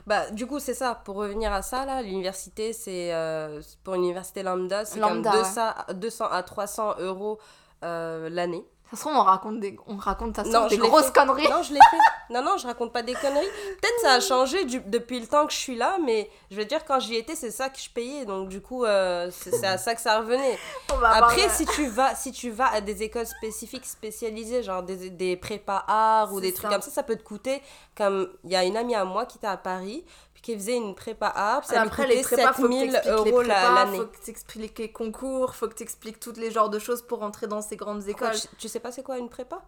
[0.06, 0.94] Bah, du coup, c'est ça.
[1.04, 3.12] Pour revenir à ça, là, l'université, c'est.
[3.14, 5.60] euh, pour une université lambda, c'est comme 200,
[5.94, 7.38] 200 à 300 euros
[7.84, 8.64] euh, l'année.
[8.90, 11.12] Ça se trouve, on raconte des, on raconte ça Non, des grosses fait.
[11.12, 11.48] conneries.
[11.50, 12.32] Non, je l'ai fait.
[12.32, 13.46] Non, non, je raconte pas des conneries.
[13.82, 16.64] Peut-être ça a changé du- depuis le temps que je suis là, mais je veux
[16.64, 18.24] dire, quand j'y étais, c'est ça que je payais.
[18.24, 20.58] Donc, du coup, euh, c'est à ça que ça revenait.
[20.90, 25.10] Avoir, Après, si tu vas si tu vas à des écoles spécifiques spécialisées, genre des,
[25.10, 27.60] des prépas arts ou des trucs comme ça, ça peut te coûter.
[27.94, 30.04] Comme il y a une amie à moi qui était à Paris,
[30.40, 33.04] qui faisait une prépa puis ça lui Après, les coûtait prépas, faut que 7000 t'expliques
[33.04, 33.98] les euros la- prépas, l'année.
[33.98, 37.48] faut que t'expliques les concours, faut que t'expliques tous les genres de choses pour entrer
[37.48, 38.40] dans ces grandes Pourquoi, écoles.
[38.40, 39.62] tu, tu sais pas c'est quoi une prépa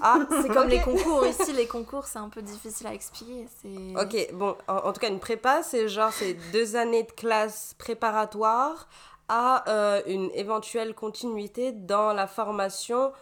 [0.00, 3.46] Ah, c'est comme les concours ici, les concours c'est un peu difficile à expliquer.
[3.62, 4.00] C'est...
[4.00, 7.74] Ok, bon, en, en tout cas, une prépa, c'est genre, c'est deux années de classe
[7.78, 8.88] préparatoire
[9.28, 13.12] à euh, une éventuelle continuité dans la formation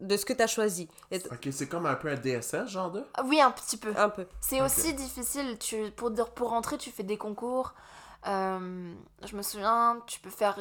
[0.00, 0.88] de ce que tu as choisi.
[1.10, 3.04] Et Ok, c'est comme un peu un DSS, genre de?
[3.14, 3.92] Ah Oui, un petit peu.
[3.96, 4.26] un peu.
[4.40, 5.58] C'est aussi difficile.
[5.58, 7.74] Tu, pour, dire, pour rentrer, tu fais des concours.
[8.26, 8.92] Euh,
[9.24, 10.58] je me souviens, tu peux faire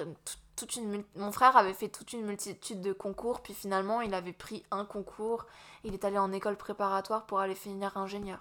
[0.62, 0.90] toute une...
[0.90, 4.64] mul- Mon frère avait fait toute une multitude de concours, puis finalement, il avait pris
[4.72, 5.46] un concours.
[5.84, 8.40] Il est allé en école préparatoire pour aller finir ingénieur.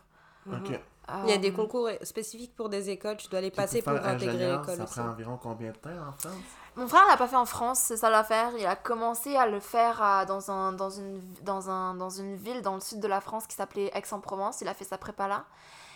[0.51, 0.79] Ok.
[1.25, 3.95] Il y a des Euh, concours spécifiques pour des écoles, tu dois les passer pour
[3.95, 4.95] intégrer l'école Ça aussi.
[5.01, 6.33] prend environ combien de temps en France?
[6.77, 8.53] Mon frère l'a pas fait en France, c'est ça l'affaire.
[8.57, 12.37] Il a commencé à le faire à- dans, un, dans, une, dans, un, dans une
[12.37, 14.61] ville dans le sud de la France qui s'appelait Aix-en-Provence.
[14.61, 15.45] Il a fait sa prépa là.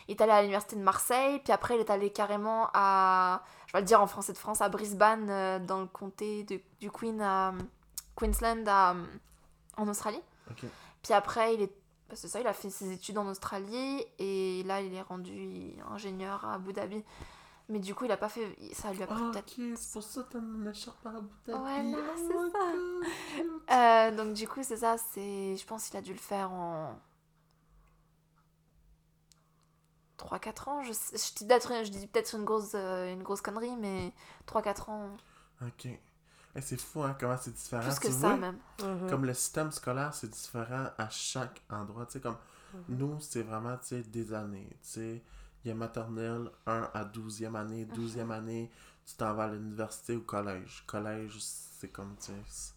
[0.09, 3.73] Il est allé à l'université de Marseille, puis après il est allé carrément à, je
[3.73, 6.91] vais le dire en français de France, à Brisbane, euh, dans le comté de- du
[6.91, 7.53] Queen, à
[8.17, 8.95] Queensland, à-
[9.77, 10.21] en Australie.
[11.03, 11.73] Puis après, il est.
[12.09, 15.73] bah, c'est ça, il a fait ses études en Australie et là il est rendu
[15.91, 17.03] ingénieur à Abu Dhabi.
[17.71, 18.55] Mais du coup, il a pas fait.
[18.75, 21.29] Ça lui a pris Ah, peut-être ok, c'est pour ça que t'as écharpe à Abu
[21.47, 21.93] Dhabi.
[21.93, 24.09] Voilà, Oh c'est ça.
[24.11, 25.57] Euh, donc du coup, c'est ça, c'est...
[25.57, 26.95] Je pense qu'il a dû le faire en...
[30.17, 33.41] 3-4 ans, je, sais- je, dis peut-être, je dis peut-être une grosse, euh, une grosse
[33.41, 34.13] connerie, mais
[34.47, 35.11] 3-4 ans,
[35.63, 35.87] Ok.
[36.57, 37.83] Eh, c'est fou, hein, comment c'est différent.
[37.83, 38.37] plus que tu ça vois?
[38.37, 38.59] même.
[38.81, 39.09] Mhm.
[39.11, 42.07] Comme le système scolaire, c'est différent à chaque endroit.
[42.07, 42.37] Tu sais, comme
[42.89, 44.69] nous, c'est vraiment, tu sais, des années.
[44.83, 45.23] Tu sais,
[45.65, 47.85] il y a maternelle 1 à 12e année.
[47.87, 48.71] 12e année,
[49.05, 50.85] tu t'en vas à l'université ou collège.
[50.87, 52.75] Collège, c'est comme, tu sais, c'est-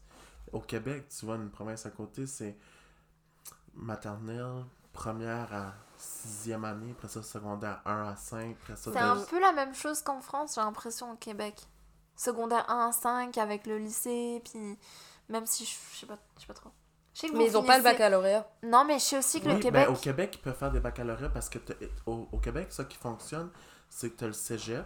[0.51, 2.57] au Québec, tu vois, une province à côté, c'est
[3.75, 9.11] maternelle, première à 6e année, après ça, secondaire 1 à 5, après ça, C'est t'as-
[9.13, 11.55] un peu la même chose qu'en France, j'ai l'impression, au Québec.
[12.15, 14.77] Secondaire 1 à 5 avec le lycée, puis
[15.29, 16.71] même si je, je sais pas, je sais pas trop.
[17.13, 18.47] Je sais que Mais ils ont pas le finissez- baccalauréat.
[18.63, 19.89] Non, mais je sais aussi que Oui, le ben, Québec...
[19.89, 21.73] au Québec, ils peuvent faire des baccalauréats parce que t'as-
[22.05, 23.49] au, au Québec, ça qui fonctionne,
[23.89, 24.85] c'est que tu as le cégep,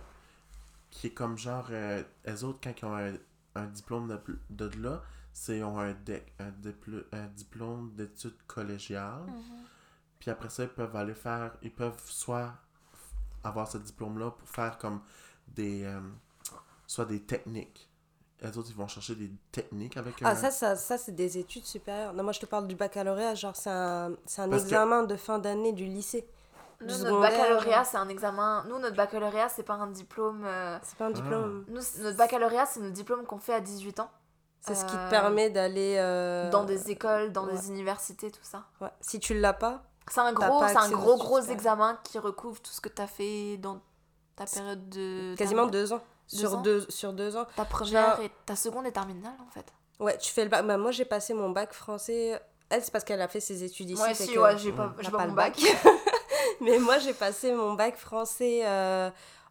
[0.90, 3.14] qui est comme genre, euh, eux autres, quand ils ont un,
[3.56, 4.20] un diplôme de,
[4.68, 5.02] de là,
[5.34, 9.24] c'est ont un, DEC, un, diplo- un diplôme d'études collégiales.
[9.28, 9.64] Mhm.
[10.22, 12.54] Puis après ça, ils peuvent aller faire, ils peuvent soit
[13.44, 15.02] avoir ce diplôme-là pour faire comme
[15.48, 16.00] des, euh,
[16.88, 17.90] soit des techniques.
[18.40, 21.38] Les autres, ils vont chercher des techniques avec Ah, un- ça, ça, ça c'est des
[21.40, 22.14] études supérieures.
[22.14, 23.36] Non, moi, je te parle du baccalauréat.
[23.36, 26.28] Genre, c'est un, c'est un que- examen de fin d'année du lycée.
[26.82, 28.64] Nous, du notre baccalauréat, c'est un examen...
[28.70, 30.44] Nous, notre baccalauréat, c'est pas un diplôme...
[30.46, 31.66] euh, C'est pas un diplôme.
[31.68, 34.10] Nous, notre baccalauréat, c'est notre diplôme qu'on fait à 18 ans.
[34.60, 35.96] C'est ce qui te Euh, permet d'aller.
[36.00, 37.54] euh, Dans des écoles, dans ouais.
[37.54, 38.66] des universités, tout ça.
[38.82, 38.90] ouais.
[39.02, 42.72] Si tu l'as pas, C'est un gros, c'est un gros, gros examen qui recouvre tout
[42.72, 43.80] ce que tu as fait dans
[44.36, 45.36] ta période de...
[45.36, 46.02] quasiment deux ans.
[46.34, 47.46] Deux sur, ans deux, sur deux ans.
[47.56, 49.66] ta première Genre- et ta seconde et terminale, en fait.
[50.00, 50.66] Ouais, tu fais le bac.
[50.66, 52.42] Bah, moi, j'ai passé mon bac français.
[52.70, 54.02] Elle, c'est parce qu'elle a fait ses études ici.
[54.02, 55.60] Moi aussi, ouais, j'ai pas, pas, pas mon le bac.
[56.62, 59.10] Mais moi, j'ai passé mon bac français euh,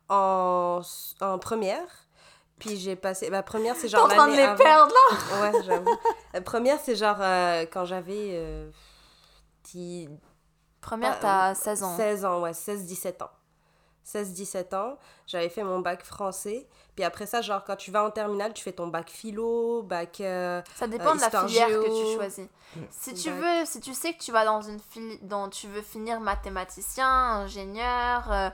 [0.09, 0.81] en,
[1.21, 1.87] en première.
[2.59, 3.31] Puis j'ai passé.
[3.31, 4.07] Ma première, c'est T'es genre.
[4.07, 4.57] en train de les avant.
[4.63, 5.97] perdre, là Ouais, j'avoue.
[6.35, 8.31] La première, c'est genre euh, quand j'avais.
[8.33, 8.71] euh,
[10.81, 11.97] Première, t'as 16 ans.
[11.97, 13.31] 16 ans, ouais, 16-17 ans.
[14.05, 16.67] 16-17 ans, j'avais fait mon bac français.
[16.97, 20.21] Puis après ça, genre, quand tu vas en terminale, tu fais ton bac philo, bac.
[20.21, 21.83] euh, Ça dépend Euh, de la filière géo.
[21.83, 22.47] que tu choisis.
[22.91, 23.41] Si tu Bac.
[23.41, 27.07] veux, si tu sais que tu vas dans une fili- dans tu veux finir mathématicien,
[27.07, 28.51] ingénieur, euh,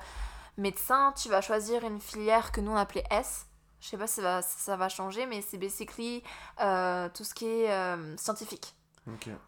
[0.59, 3.47] médecin, tu vas choisir une filière que nous on appelait S.
[3.81, 6.23] Je sais pas si ça va, ça va changer, mais c'est basically
[6.61, 8.75] euh, tout ce qui est euh, scientifique.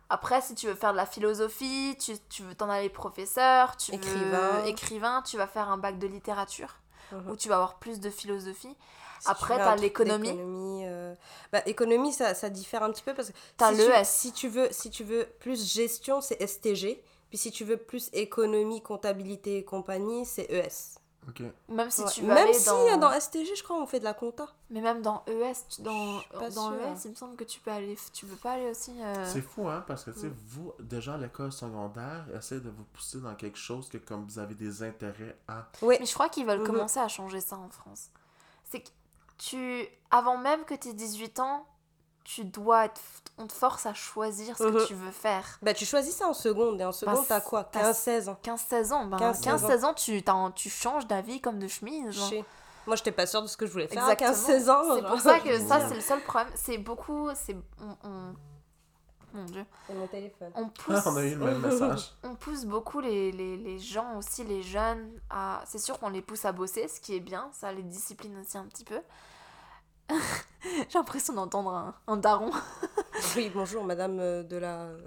[0.09, 3.93] Après, si tu veux faire de la philosophie, tu, tu veux t'en aller professeur, tu
[3.95, 4.61] Écrivain.
[4.61, 6.77] veux écrivain, tu vas faire un bac de littérature
[7.13, 7.31] Mhm.
[7.31, 8.77] où tu vas avoir plus de philosophie.
[9.21, 10.29] si Après, tu truc l'économie.
[10.29, 11.15] d'économie, euh,
[11.53, 14.05] Bah, économie, ça, ça diffère un petit peu parce que T'as si tu, l'ES.
[14.05, 17.03] si tu veux si tu veux plus gestion, c'est STG.
[17.29, 20.99] Puis si tu veux plus économie, comptabilité et compagnie, c'est ES.
[21.69, 22.11] Même si Ouais.
[22.11, 22.87] tu veux Même aller si dans...
[22.89, 23.13] euh, dans...
[23.21, 24.47] STG, je crois, on fait de la compta.
[24.71, 26.73] Mais même dans ES, tu- dans, dans sûre.
[26.75, 28.93] ES, il me semble que tu peux aller, tu peux pas aller aussi.
[29.01, 30.37] euh, C'est fou, hein, parce que, tu sais, Mm.
[30.49, 34.39] vous, déjà, à l'école secondaire, essayez de vous pousser dans quelque chose que, comme vous
[34.39, 35.69] avez des intérêts à...
[35.83, 35.97] Oui.
[36.01, 36.67] Mais je crois qu'ils veulent Mhm.
[36.67, 38.09] commencer à changer ça en France.
[38.65, 38.89] C'est que
[39.39, 41.67] tu, avant même que tu aies 18 ans,
[42.35, 43.01] tu dois être.
[43.39, 44.75] On te force à choisir ce Mhm.
[44.75, 45.59] que tu veux faire.
[45.63, 46.81] Bah, tu choisis ça en seconde.
[46.81, 47.65] Et en seconde, t'as quoi?
[47.65, 51.59] t'as- 15-16 ans 15-16 ans, ben, 15, 15-16 ans, tu, t'as- tu changes d'avis comme
[51.59, 52.11] de chemise.
[52.11, 52.45] genre.
[52.87, 54.31] Moi, j'étais pas sûre de ce que je voulais faire Exactement.
[54.31, 54.97] à 15-16 ans.
[54.97, 56.53] C'est pour ça que ça, c'est le seul problème.
[56.57, 57.29] C'est beaucoup.
[57.35, 57.57] C'est.
[57.81, 58.35] On, on-
[59.35, 59.65] Mon dieu.
[59.87, 60.51] C'est mon téléphone.
[60.55, 61.07] On pousse.
[61.07, 62.13] on a eu le même message.
[62.25, 65.63] on pousse beaucoup les, les, les gens aussi, les jeunes, à...
[65.67, 68.57] C'est sûr qu'on les pousse à bosser, ce qui est bien, ça les discipline aussi
[68.57, 68.99] un petit peu.
[70.89, 72.51] J'ai l'impression d'entendre un, un daron.
[73.37, 74.87] Oui, bonjour, madame euh, de la.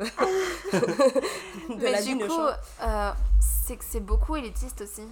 [0.74, 2.49] de Mais la du coup, Champ.
[2.84, 5.04] euh, c'est que c'est beaucoup élitiste aussi,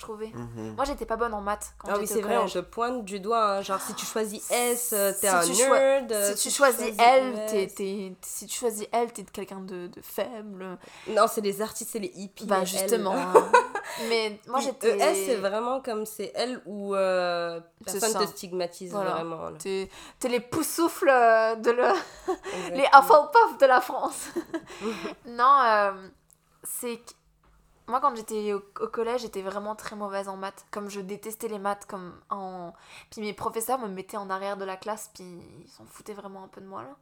[0.00, 0.32] trouvais.
[0.34, 0.74] Mhm.
[0.76, 3.04] Moi, j'étais pas bonne en maths quand Ah oui, c'est au vrai, on te pointe
[3.04, 3.56] du doigt.
[3.58, 6.12] hein, Genre, si tu choisis S, euh, t'es Si un tu nerd.
[6.12, 7.50] euh, Si tu choisis elle, S.
[7.50, 10.78] t'es, t'es- si tu choisis elle, t'es quelqu'un de, de faible.
[11.08, 12.46] Non, c'est les artistes, c'est les hippies.
[12.46, 13.14] Bah justement.
[13.14, 13.42] L.
[14.08, 14.96] Mais moi j'étais.
[14.98, 19.10] ES, c'est vraiment comme c'est elle ou euh, personne te stigmatise Voilà.
[19.10, 19.50] vraiment.
[19.50, 19.56] là.
[19.58, 21.88] T'es, t'es les poussoufles euh, de le...
[22.72, 24.28] les de la France.
[25.26, 25.92] non, euh,
[26.62, 27.00] c'est
[27.90, 30.64] moi quand j'étais au, au collège, j'étais vraiment très mauvaise en maths.
[30.70, 32.72] Comme je détestais les maths, comme en.
[33.10, 35.24] Puis mes professeurs me mettaient en arrière de la classe, puis
[35.64, 36.96] ils s'en foutaient vraiment un peu de moi là.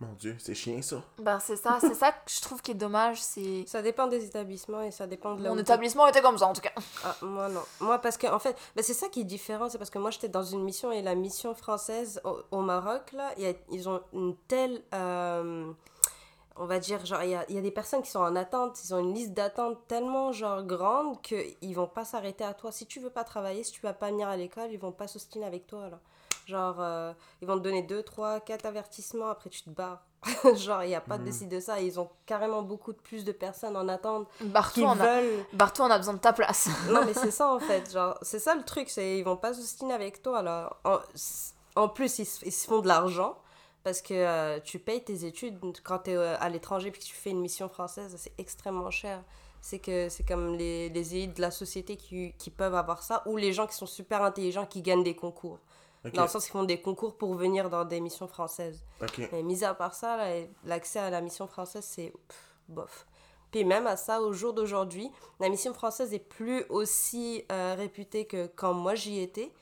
[0.00, 0.96] Mon dieu, c'est chien ça.
[1.18, 3.62] Ben c'est ça, c'est ça que je trouve qui est dommage, c'est.
[3.68, 6.60] Ça dépend des établissements et ça dépend de Mon établissement était comme ça en tout
[6.60, 6.72] cas.
[7.04, 7.62] Ah, moi non.
[7.80, 10.10] Moi parce que en fait, bah, c'est ça qui est différent, c'est parce que moi
[10.10, 13.54] j'étais dans une mission et la mission française au, au Maroc là, il y a-
[13.70, 15.70] ils ont une telle euh,
[16.56, 18.78] on va dire genre il y a, y a des personnes qui sont en attente,
[18.84, 22.70] ils ont une liste d'attente tellement genre grande que ils vont pas s'arrêter à toi
[22.72, 25.08] si tu veux pas travailler, si tu vas pas venir à l'école, ils vont pas
[25.08, 25.98] s'ostiner avec toi là.
[26.46, 30.04] Genre euh, ils vont te donner 2 3 4 avertissements après tu te barres.
[30.54, 31.28] genre il y a pas de Mhm.
[31.28, 34.90] décide de ça, ils ont carrément beaucoup de plus de personnes en attente Bartou, on
[34.90, 34.94] a...
[35.20, 36.68] veulent Bartou, on a besoin de ta place.
[36.90, 37.90] non, mais c'est ça en fait.
[37.92, 40.76] Genre, c'est ça le truc, c'est ils vont pas s'ostiner avec toi là.
[40.84, 40.98] En,
[41.74, 43.36] en plus, ils, ils se font de l'argent
[43.84, 47.14] parce que euh, tu payes tes études quand tu es à l'étranger puis que tu
[47.14, 49.22] fais une mission française, c'est extrêmement cher.
[49.60, 53.22] C'est que c'est comme les, les élites de la société qui, qui peuvent avoir ça
[53.26, 55.60] ou les gens qui sont super intelligents qui gagnent des concours.
[56.14, 58.84] Dans le sens qu'ils font des concours pour venir dans des missions françaises.
[59.00, 59.20] Ok.
[59.20, 60.18] Et mis à part ça,
[60.64, 62.12] l'accès à la mission française, c'est
[62.68, 63.06] bof.
[63.52, 68.24] Puis même à ça, au jour d'aujourd'hui, la mission française est plus aussi euh, réputée
[68.26, 69.52] que quand moi j'y étais.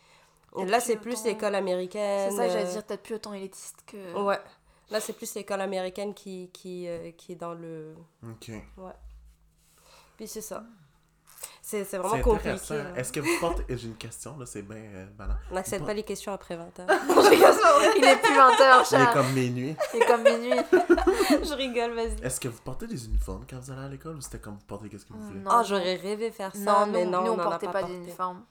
[0.56, 2.30] Là, c'est plus autant- l'école américaine.
[2.30, 4.22] C'est ça, j'allais euh, dire, peut-être plus autant élitiste que.
[4.22, 4.38] Ouais.
[4.90, 7.94] Là, c'est plus l'école américaine qui, qui, euh, qui est dans le...
[8.24, 8.50] Ok.
[10.16, 10.64] Puis c'est ça.
[11.62, 12.50] C'est c'est vraiment compliqué.
[12.50, 12.74] intéressant.
[12.74, 12.96] là.
[12.96, 13.64] Est-ce que vous portez.
[13.68, 15.36] J'ai une question, là, c'est bien euh, banal.
[15.50, 16.88] On n'accepte pas les questions après 20 heures.
[17.96, 19.76] Il est plus 20h, Il est comme minuit.
[19.94, 20.50] Il est comme minuit.
[21.44, 22.20] Je rigole, vas-y.
[22.24, 24.66] Est-ce que vous portez des uniformes quand vous allez à l'école ou c'était comme vous
[24.66, 25.38] portez qu'est-ce que vous voulez?
[25.40, 25.50] Non.
[25.52, 27.82] Ah, j'aurais rêvé faire ça, Non, mais nous, non, nous, on on portait pas, pas
[27.84, 28.42] d'uniforme.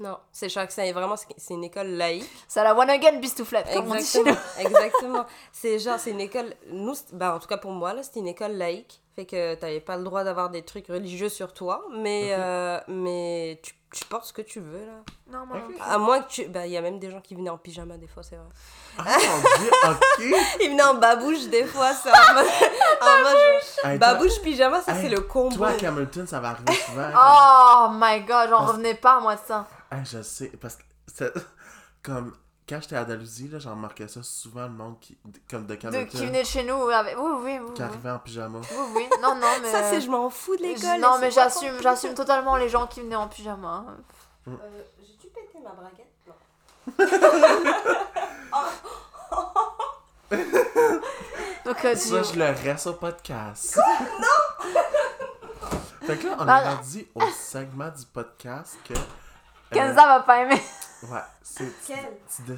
[0.00, 2.28] Non, c'est chaque c'est vraiment c'est une école laïque.
[2.48, 4.60] C'est la one again bistouflette, comme on dit chez Exactement, nous.
[4.66, 5.26] exactement.
[5.52, 8.28] C'est genre, c'est une école, nous, ben, en tout cas pour moi, là, c'était une
[8.28, 9.00] école laïque.
[9.16, 13.60] Fait que t'avais pas le droit d'avoir des trucs religieux sur toi, mais, euh, mais
[13.62, 14.92] tu, tu portes ce que tu veux, là.
[15.30, 15.70] Non, moi non Ok.
[15.74, 15.80] plus.
[15.82, 16.44] À moins que tu...
[16.46, 18.46] Ben, il y a même des gens qui venaient en pyjama, des fois, c'est vrai.
[18.98, 19.04] Ah!
[20.60, 22.44] Ils venaient en babouche, des fois, en mode...
[23.82, 25.54] toi- babouche, pyjama, ça, Hey, c'est le combo.
[25.54, 27.08] Toi, à Hamilton, ça va arriver souvent.
[27.16, 29.68] Oh my god, j'en Parce- revenais pas, moi, de ça.
[29.92, 30.76] Hey, je sais, parce
[31.16, 31.32] que
[32.02, 32.34] comme
[32.68, 35.16] quand j'étais à Andalousie, là, j'en remarquais ça souvent, le monde qui,
[35.50, 37.16] comme de Hamilton, qui venait de chez nous avec.
[37.18, 37.74] Oui, oui, oui.
[37.74, 38.60] qui arrivait en pyjama.
[38.70, 39.08] Oui, oui.
[39.22, 39.70] Non, non, mais.
[39.72, 40.96] Ça, c'est je m'en fous de l'école.
[40.96, 43.84] Je- Non, mais j'assume, j'assume totalement les gens qui venaient en pyjama.
[44.48, 44.52] Euh,
[45.00, 46.10] J'ai-tu pété ma braguette?
[46.26, 46.34] Non.
[51.64, 53.78] Donc, euh, Ça, je le reste au podcast.
[54.20, 54.80] non!
[56.06, 58.92] fait que là, on Bah, est rendu au segment du podcast que...
[58.92, 58.96] euh,
[59.70, 60.60] Kenza va pas aimer.
[61.10, 61.64] Ouais, c'est...
[62.46, 62.56] De-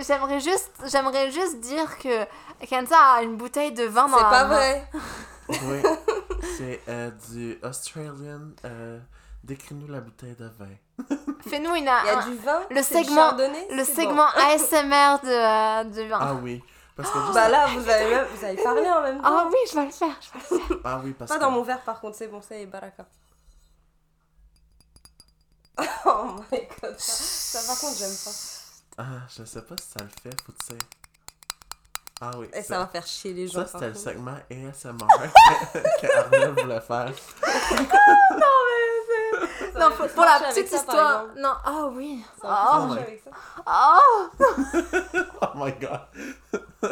[0.00, 2.24] J'aimerais juste, j'aimerais juste dire que
[2.66, 4.90] Kenza a une bouteille de vin dans C'est pas vrai.
[5.48, 5.82] Oui,
[6.58, 8.40] c'est euh, du Australian...
[8.64, 8.98] Euh,
[9.44, 10.66] Décris-nous la bouteille de vin.
[11.48, 11.84] Fais-nous une.
[11.84, 12.60] Il y a un- du vin.
[12.68, 13.32] le du segment-
[13.70, 14.42] le segment bon.
[14.42, 16.18] ASMR de, euh, de vin.
[16.20, 16.62] Ah oui,
[16.94, 17.32] parce que juste...
[17.34, 19.28] Bah là, vous avez, même, vous avez parlé en même temps.
[19.28, 20.16] Ah oui, je vais le faire.
[20.20, 20.76] je vais le faire.
[20.84, 21.40] Ah oui, parce Pas que...
[21.40, 23.06] dans mon verre par contre, c'est bon, c'est baraka.
[26.06, 26.98] oh my god.
[26.98, 28.30] Ça, ça, par contre, j'aime pas.
[28.98, 30.52] Ah, je sais pas si ça le fait, faut.
[32.20, 33.64] Ah oui, Et ça, ça va faire chier les gens.
[33.64, 34.98] ça c'était le segment ASMR
[36.00, 37.12] que, Arnaud voulait faire.
[38.30, 38.87] Non, aurait
[39.72, 41.26] pour, pu pour la petite histoire.
[41.36, 42.22] Non, ah oui.
[42.40, 43.30] Ça Ah, Oh avec ça.
[43.66, 43.98] ah,
[45.42, 46.00] Oh my god.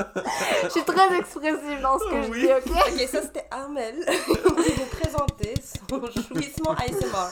[0.64, 2.41] je suis très expressive dans ce que je Oui.
[2.41, 2.77] dis, ok?
[2.89, 5.55] Ok, ça c'était Armel qui nous présentait
[5.89, 6.01] son
[6.35, 7.31] jouissement ASMR.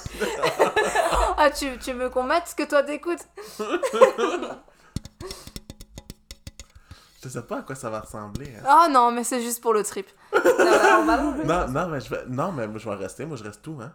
[1.37, 3.27] Ah, tu, tu veux qu'on mette ce que toi t'écoutes?
[7.23, 8.53] Je sais pas à quoi ça va ressembler.
[8.65, 8.85] hein.
[8.87, 10.07] Oh non, mais c'est juste pour le trip.
[10.35, 11.05] Non.
[11.45, 12.23] Non, non, mais je vais...
[12.29, 13.25] Non, mais moi, je vais rester.
[13.25, 13.93] Moi, je reste tout, hein.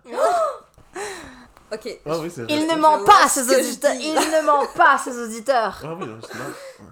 [1.72, 2.00] Ok.
[2.06, 3.94] Oui, c'est Il ne ment pas ses auditeurs.
[4.00, 5.80] Il ne ment pas à ses auditeurs.
[5.84, 6.20] Ouais, oui, non.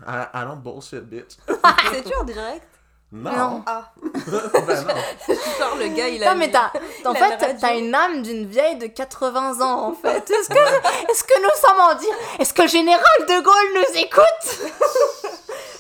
[0.07, 1.37] I, I don't bullshit, bitch.
[1.91, 2.63] C'est-tu en direct?
[3.11, 3.31] Non.
[3.31, 3.63] Non.
[3.65, 5.35] Ah, ben non.
[5.57, 6.33] genre le gars, il a.
[6.33, 6.71] Non, mais t'as,
[7.05, 10.29] en fait, une t'as- une âme d'une vieille de 80 ans, en fait.
[10.29, 13.99] Est-ce que, est-ce que nous sommes en dire Est-ce que le général de Gaulle nous
[14.01, 14.71] écoute?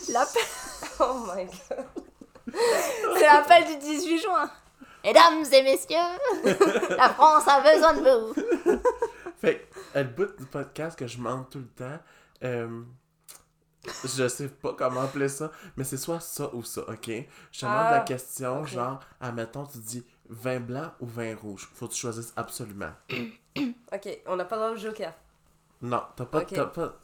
[0.09, 0.41] L'appel-
[0.99, 1.85] Oh my god.
[3.17, 4.49] C'est l'appel du 18 juin.
[5.07, 5.95] Mesdames et messieurs,
[6.97, 8.81] la France a besoin de vous.
[9.37, 9.59] Fait
[9.93, 11.97] que, le bout du podcast que je manque tout le temps,
[12.43, 12.81] euh,
[14.03, 17.05] je sais pas comment appeler ça, mais c'est soit ça ou ça, ok?
[17.07, 18.67] Je te demande Ah, la question, ok.
[18.67, 21.69] genre, admettons, tu dis vin blanc ou vin rouge.
[21.73, 22.91] Faut que tu choisisses absolument.
[23.93, 25.13] Ok, on n'a pas le droit au joker.
[25.81, 26.99] Non, t'as pas, t'as pas,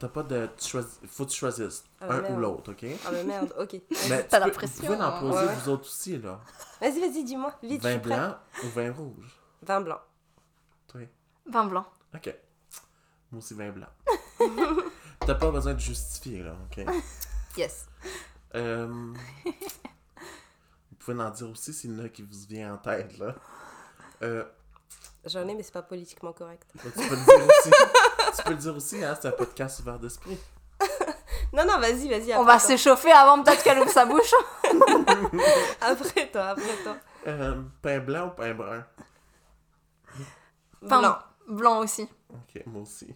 [0.00, 0.48] t'as pas de.
[0.58, 2.34] Tu choisis, faut que tu choisisses Ah, un merde.
[2.34, 2.84] ou l'autre, ok?
[3.06, 3.76] Ah, mais merde, ok.
[4.08, 5.20] Mais T'as tu la peux- pression, Vous pouvez en hein.
[5.20, 6.40] poser Ouais, vous autres aussi, là.
[6.80, 7.54] Vas-y, vas-y, dis-moi.
[7.62, 9.38] Vite, Vin blanc ou vin rouge?
[9.62, 10.00] Vin blanc.
[10.88, 11.02] Toi?
[11.46, 11.86] Vin blanc.
[12.14, 12.34] Ok.
[13.30, 13.86] Moi aussi, vin blanc.
[15.20, 16.84] T'as pas besoin de justifier, là, ok?
[17.56, 17.86] Yes.
[18.54, 18.86] Euh,
[19.44, 23.34] Vous pouvez en dire aussi s'il y en a qui vous vient en tête, là.
[24.22, 24.44] Euh,
[25.24, 26.66] J'en ai, mais c'est pas politiquement correct.
[26.72, 27.70] tu peux le dire aussi.
[28.36, 30.38] tu peux le dire aussi, hein, c'est un podcast ouvert d'esprit.
[31.52, 32.32] Non, non, vas-y, vas-y.
[32.34, 32.60] On après va toi.
[32.60, 34.32] s'échauffer avant peut-être qu'elle ouvre sa bouche.
[35.80, 36.96] Après toi, après toi.
[37.26, 38.86] Euh, pain blanc ou pain brun?
[40.88, 41.18] Pain Blanc.
[41.48, 42.08] Blanc aussi.
[42.32, 43.12] Ok, moi aussi.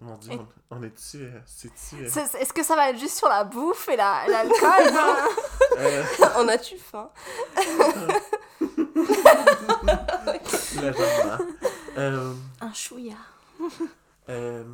[0.00, 0.38] Mon dieu, Et-
[0.70, 1.18] on, on est-tu...
[1.18, 2.02] euh, C'est-tu...
[2.04, 4.94] euh, C'est- c'est- Est-ce que ça va être juste sur la bouffe et la- l'alcool?
[5.78, 6.04] Euh,
[6.38, 7.10] On a-tu faim?
[10.80, 11.44] Légèrement.
[11.98, 13.16] Euh, Un chouïa.
[14.28, 14.64] euh,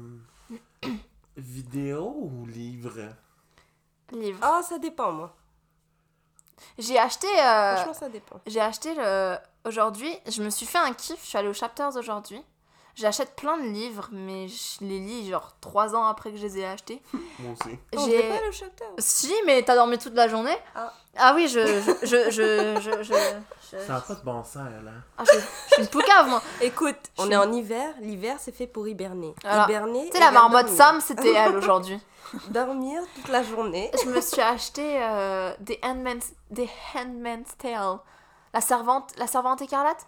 [1.36, 3.00] vidéo ou livre?
[4.12, 4.38] Livre.
[4.42, 5.34] Ah, ça dépend, moi.
[6.78, 7.26] J'ai acheté.
[7.26, 8.40] euh, Franchement, ça dépend.
[8.46, 9.36] J'ai acheté le.
[9.64, 11.20] Aujourd'hui, je me suis fait un kiff.
[11.22, 12.40] Je suis allée au Chapters aujourd'hui.
[12.96, 16.58] J'achète plein de livres, mais je les lis genre trois ans après que je les
[16.58, 17.02] ai achetés.
[17.40, 17.76] Moi aussi.
[17.96, 18.22] On J'ai.
[18.22, 18.84] fait pas le chapter.
[18.98, 21.32] Si, mais t'as dormi toute la journée Ah.
[21.34, 21.60] oui, je.
[21.66, 22.06] Je.
[22.06, 22.30] Je.
[22.30, 22.80] Je.
[22.80, 23.02] Je.
[23.02, 23.14] je,
[23.72, 25.02] je- Ça n'a pas de bon sens, hein?
[25.18, 26.40] Ah, je- je suis une poucave, moi.
[26.60, 27.92] Écoute, on est en hiver.
[28.00, 29.34] L'hiver, c'est fait pour hiberner.
[29.44, 30.06] Alors, hiberner.
[30.10, 30.76] Tu sais, la marmotte dormir.
[30.84, 31.98] Sam, c'était elle aujourd'hui.
[32.50, 33.90] Dormir toute la journée.
[34.04, 37.98] Je me suis acheté euh, des Handmaid's, des Handmaid's Tale.
[38.52, 40.06] La servante, la servante écarlate?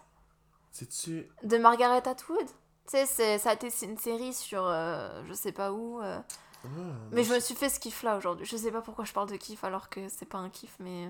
[0.71, 1.27] C'est-tu...
[1.43, 2.47] de Margaret Atwood?
[2.89, 6.01] Tu sais, ça a été une série sur euh, je sais pas où.
[6.01, 6.19] euh.
[6.63, 6.67] Ah,
[7.11, 8.45] Mais je me suis fait ce kiff là aujourd'hui.
[8.45, 11.05] Je sais pas pourquoi je parle de kiff alors que c'est pas un kiff, mais.
[11.07, 11.09] euh,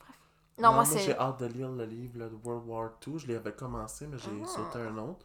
[0.00, 0.16] Bref.
[0.58, 1.18] Non, moi j'ai c'est.
[1.18, 3.18] hâte de lire le livre là, de World War II.
[3.18, 4.46] Je l'avais commencé, mais j'ai Ah.
[4.46, 5.24] sauté un autre.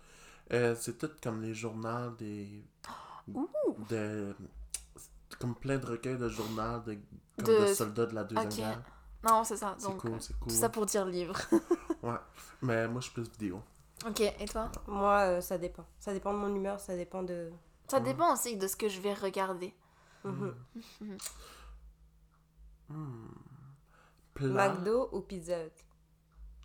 [0.54, 2.64] Euh, c'est tout comme les journaux des...
[3.34, 3.48] Ouh.
[3.90, 4.36] de...
[5.40, 6.98] Comme plein de recueils de journaux de,
[7.38, 8.50] comme De- de soldats de la Deuxième.
[8.70, 8.82] Guerre.
[9.24, 9.76] Non, c'est ça.
[9.78, 10.52] C'est Donc, cool, c'est cool.
[10.52, 11.36] tout ça pour dire livre.
[12.04, 12.16] Ouais.
[12.64, 13.62] Mais moi, je suis plus vidéo.
[14.08, 15.86] Ok, et toi Moi, euh, ça dépend.
[16.00, 17.52] Ça dépend de mon humeur, ça dépend de.
[17.88, 19.74] Ça dépend aussi de ce que je vais regarder.
[20.24, 20.54] Mhm.
[24.34, 24.70] Plat.
[24.70, 25.72] McDo ou Pizza Hut?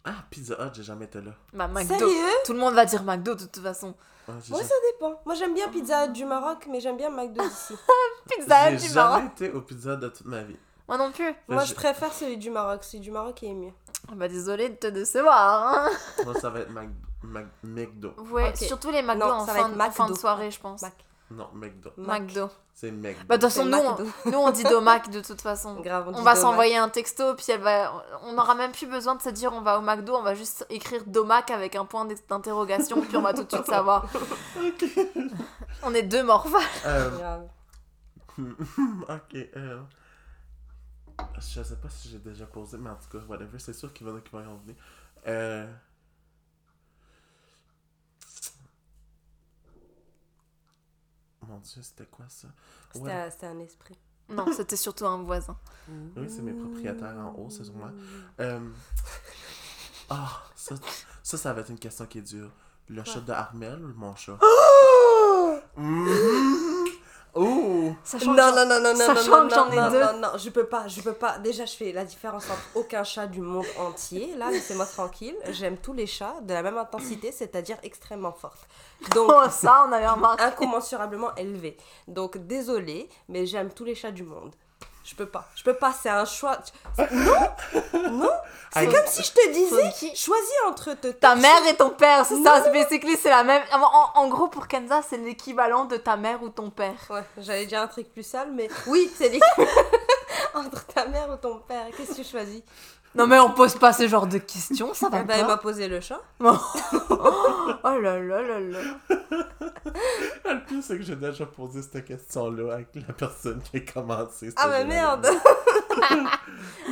[0.04, 1.32] Ah, Pizza Hut, j'ai jamais été là.
[1.52, 1.98] Bah, McDo.
[1.98, 2.14] Sérieux?
[2.44, 3.94] Tout le monde va dire McDo de toute façon.
[4.42, 5.20] J'ai Moi, ça dépend.
[5.24, 7.74] Moi, j'aime bien Pizza Hut du Maroc, mais j'aime bien McDo d'ici.
[8.30, 9.32] Pizza Hut J'ai du jamais Maroc.
[9.32, 10.56] été au Pizza Hut de toute ma vie.
[10.88, 11.34] Moi non plus.
[11.48, 12.84] Moi, je- je préfère celui du Maroc.
[12.84, 13.72] Celui du Maroc est mieux.
[14.08, 15.74] Ah Bah désolé de te décevoir.
[15.76, 15.90] Hein.
[16.24, 16.88] Moi, ça va être Mac...
[17.26, 17.46] Mac...
[17.62, 18.14] McDo.
[18.30, 20.82] Ouais, surtout les McDo Non, en, va fin, en de soirée, je pense.
[20.82, 20.94] Mac.
[21.30, 21.90] Non, McDo.
[21.96, 22.22] Mac.
[22.22, 22.50] McDo.
[22.72, 23.24] C'est McDo.
[23.26, 25.80] Bah de toute façon, nous, on, nous on dit Domac de toute façon.
[25.82, 28.04] Grave, On dit va s'envoyer un texto, puis elle va...
[28.22, 30.66] on n'aura même plus besoin de se dire on va au McDo, on va juste
[30.70, 34.06] écrire Domac avec un point d'interrogation, puis on va tout de suite savoir.
[35.82, 36.62] On est deux morphales.
[36.86, 37.48] Euh, Grave.
[38.38, 39.36] ok.
[39.56, 39.80] Euh...
[41.38, 43.58] Je sais pas si j'ai déjà posé, mais en tout cas, whatever.
[43.58, 44.74] C'est sûr qu'il va y en a qui vont y revenir.
[45.26, 45.66] Euh...
[51.48, 52.48] Mon dieu, c'était quoi ça?
[52.92, 53.30] C'était Ouais.
[53.42, 53.98] un- esprit.
[54.28, 55.56] Non, c'était surtout un voisin.
[56.16, 57.90] Oui, c'est mes propriétaires en haut, c'est sûrement.
[58.40, 58.60] Euh...
[60.10, 60.74] Ah, ça,
[61.22, 62.50] ça, ça va être une question qui est dure.
[62.88, 64.38] Le chat de Armel ou mon chat?
[65.76, 66.65] Mhm.
[67.36, 67.94] Ouh!
[68.02, 70.00] Sachant Non, que- non, non, non, non, sachant non, que j'en non, ai non, deux.
[70.00, 71.38] non, non, je peux pas, je peux pas.
[71.38, 74.34] Déjà, je fais la différence entre aucun chat du monde entier.
[74.36, 75.36] Là, laissez-moi tranquille.
[75.50, 78.66] J'aime tous les chats de la même intensité, c'est-à-dire extrêmement forte.
[79.14, 80.42] Donc, Oh, ça, on avait remarqué.
[80.44, 81.76] incommensurablement élevé.
[82.08, 84.54] Donc, désolé, mais j'aime tous les chats du monde.
[85.08, 85.46] Je peux pas.
[85.54, 86.58] Je peux pas, c'est un choix.
[86.98, 87.10] Non
[88.10, 88.30] Non
[88.74, 92.26] C'est comme si je te disais, Qui- choisis entre te Ta mère et ton père,
[92.26, 93.62] c'est ça, c'est basically, c'est la même.
[93.72, 96.96] En, en- gros, pour Kenza, c'est l'équivalent de ta mère ou ton père.
[97.08, 99.42] Ouais, j'allais dire un truc plus sale, mais oui, c'est l'équipe.
[100.54, 102.62] entre ta mère ou ton père, qu'est-ce que tu choisis?
[103.16, 105.46] Non, mais on pose pas ce genre de questions, ça va Eh ben, il pas.
[105.48, 106.20] m'a posé le chat.
[106.40, 108.78] Oh là là là là.
[110.44, 114.52] Le pire, c'est que j'ai déjà posé cette question-là avec la personne qui a commencé.
[114.56, 115.26] Ah, mais merde.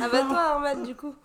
[0.01, 1.15] Ah, bah toi, Armand, du coup.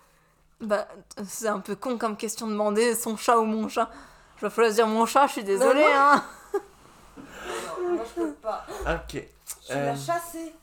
[0.59, 0.87] Bah,
[1.25, 3.89] c'est un peu con comme question de demander son chat ou mon chat.
[4.37, 5.95] Je vais choisir mon chat, je suis désolée, Non, non.
[5.95, 6.23] hein.
[6.53, 8.65] Non, moi, je peux pas.
[8.87, 9.07] Ok.
[9.11, 9.25] Tu
[9.71, 10.53] Euh, l'as chassée.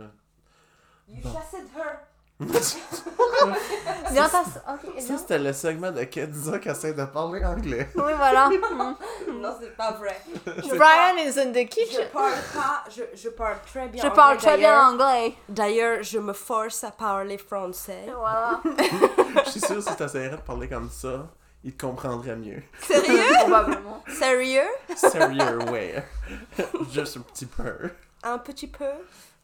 [0.00, 0.06] euh,
[1.08, 1.32] You bon.
[1.32, 2.05] chassed her.
[4.14, 4.42] Ça,
[5.18, 7.88] c'était le segment de Kenza qui essaie de parler anglais.
[7.96, 8.50] Oui, voilà.
[9.26, 9.40] Mm.
[9.40, 10.16] Non, c'est pas vrai.
[10.44, 12.08] Brian is in the Je kitchen.
[12.12, 15.10] parle pas, je, je parle très bien Je anglais, parle très bien d'ailleurs.
[15.12, 15.34] anglais.
[15.48, 18.06] D'ailleurs, je me force à parler français.
[18.16, 18.60] Voilà.
[19.44, 21.28] Je suis sûr que si t'essaierais de parler comme ça,
[21.64, 22.62] il te comprendrait mieux.
[22.80, 23.22] Sérieux?
[23.40, 24.02] Probablement.
[24.08, 24.68] Sérieux?
[24.94, 26.04] Sérieux, ouais.
[26.92, 27.90] Juste un petit peu.
[28.22, 28.84] Un petit peu?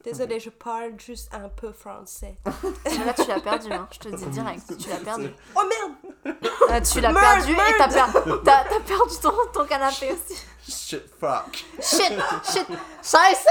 [0.05, 2.37] Désolée, je parle juste un peu français.
[2.45, 3.87] Là, tu l'as perdu, hein.
[3.93, 4.77] Je te dis direct.
[4.77, 5.31] Tu l'as perdu.
[5.55, 6.37] Oh merde
[6.71, 10.41] Euh, tu l'as Merde, perdu et t'as per- t'as- t'as perdu ton, ton canapé aussi.
[10.69, 11.65] Shit, fuck.
[11.81, 12.13] Shit,
[12.53, 12.67] shit,
[13.03, 13.47] scheiße,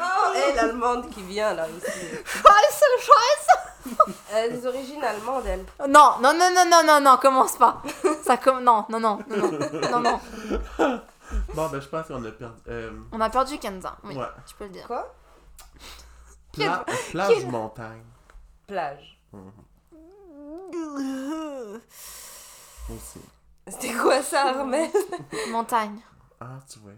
[0.00, 1.90] Oh, et l'allemande qui vient là aussi.
[2.24, 3.96] scheiße, scheiße.
[4.32, 5.64] Elle a des origines allemandes, elle.
[5.88, 7.82] Non, non, non, non, non, non, non, commence pas.
[8.24, 10.20] Ça comme non, non, non, non, non, non,
[10.78, 11.00] non.
[11.54, 12.60] Bon, ben, je pense qu'on a perdu.
[12.68, 13.96] Euh, On a perdu Kenza.
[14.04, 14.26] Oui, Ouais.
[14.46, 14.86] tu peux le dire.
[14.86, 15.14] Quoi?
[16.52, 18.02] Pla- plage ou montagne?
[18.66, 19.18] Plage.
[22.90, 23.20] aussi.
[23.66, 24.90] C'était quoi ça, Armel?
[25.50, 25.98] Montagne.
[26.40, 26.92] Ah, tu vois.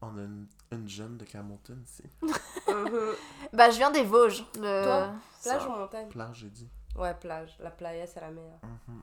[0.00, 2.04] On a une, une jeune de Camelton ici.
[2.22, 2.30] Mhm.
[3.52, 4.44] Bah, je viens des Vosges.
[4.56, 4.84] Le...
[4.84, 5.12] Toi?
[5.40, 5.54] ça.
[5.56, 6.08] Plage ou montagne?
[6.08, 6.68] Plage, j'ai dit.
[6.94, 7.56] Ouais, plage.
[7.58, 8.60] La playa, c'est la meilleure.
[8.62, 9.02] Mhm.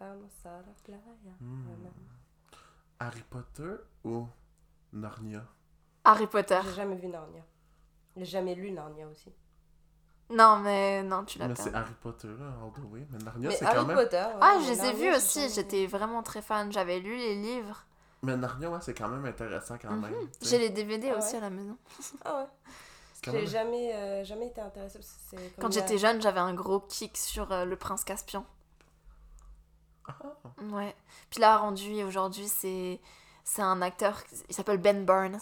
[0.00, 1.00] Vamos a la playa.
[1.40, 1.66] Hmm.
[3.00, 3.74] Harry Potter
[4.04, 4.26] ou
[4.92, 5.44] Narnia?
[6.04, 6.60] Harry Potter.
[6.64, 7.42] J'ai jamais vu Narnia.
[8.16, 9.32] J'ai jamais lu Narnia aussi.
[10.30, 11.74] Non, mais non, tu l'as Mais c'est.
[11.74, 13.06] Harry Potter, là, all the way.
[13.10, 13.96] Mais Narnia, c'est quand même.
[13.96, 14.16] Potter.
[14.16, 15.48] ouais, Ah, je les ai vus aussi.
[15.50, 16.70] J'étais vraiment très fan.
[16.72, 17.84] J'avais lu les livres.
[18.22, 20.12] Mais Narnia, ouais, c'est quand même intéressant quand même.
[20.40, 20.48] sais.
[20.50, 21.76] J'ai les DVD Ah aussi ouais à la maison.
[22.24, 22.46] Ah ouais.
[23.24, 24.98] J'ai même- jamais, euh, jamais été intéressée.
[24.98, 28.04] parce que c'est comme Quand j'étais jeune, j'avais un gros kick sur euh, le prince
[28.04, 28.44] Caspian.
[30.08, 30.14] Ah,
[30.72, 30.94] Ouais.
[31.30, 33.00] Puis là, rendu aujourd'hui, c'est
[33.44, 35.38] c'est un acteur, il s'appelle Ben Barnes.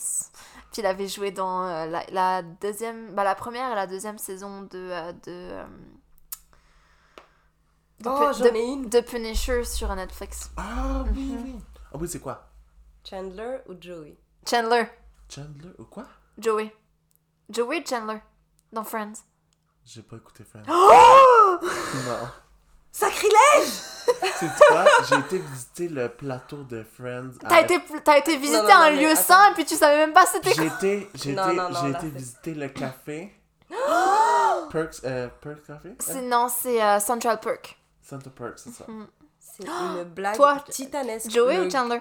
[0.72, 4.18] Puis il avait joué dans euh, la, la deuxième, bah, la première et la deuxième
[4.18, 5.64] saison de euh, de, euh,
[8.00, 8.88] de, Oh, Pu- j'en de- ai une.
[8.88, 10.50] de Punisher sur Netflix.
[10.56, 11.42] Ah, oui, Mhm.
[11.44, 11.60] oui.
[11.92, 12.48] Ah oui, c'est quoi?
[13.08, 14.16] Chandler ou Joey?
[14.48, 14.84] Chandler,
[15.28, 16.06] Chandler ou quoi?
[16.38, 16.74] Joey,
[17.48, 18.20] Joey Chandler
[18.72, 19.14] dans Friends.
[19.84, 20.64] J'ai pas écouté Friends.
[20.68, 22.28] Oh non.
[22.98, 23.68] Sacrilège
[24.38, 27.32] C'est quoi J'ai été visiter le plateau de Friends.
[27.40, 29.20] T'as à- été, t'as été visiter non, non, un mais lieu attends.
[29.20, 30.62] sain et puis tu savais même pas c'était quoi.
[30.62, 33.34] J'ai été, j'ai Non, été, non, non, j'ai là, été c'est- visiter le café.
[34.70, 35.94] Perks, euh, Perks Café?
[35.98, 36.22] C'est, Hein?
[36.22, 37.78] non, c'est euh, Central Perk.
[38.00, 38.86] Santa Perks, c'est ça.
[39.38, 41.30] C'est une blague Toi, titanesque.
[41.30, 42.00] Joey Le- ou Chandler?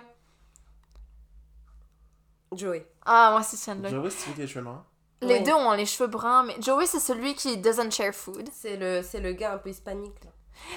[2.53, 2.85] Joey.
[3.05, 3.89] Ah, moi c'est Chandler.
[3.89, 4.85] Joey, si tu veux des cheveux noirs
[5.21, 5.43] Les Oui.
[5.43, 8.47] deux ont les cheveux bruns, mais Joey c'est celui qui doesn't share food.
[8.53, 10.29] C'est le, c'est le gars un peu hispanique là.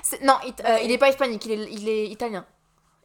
[0.02, 2.44] C'est- Non, it- euh, il est pas hispanique, il est, il est italien.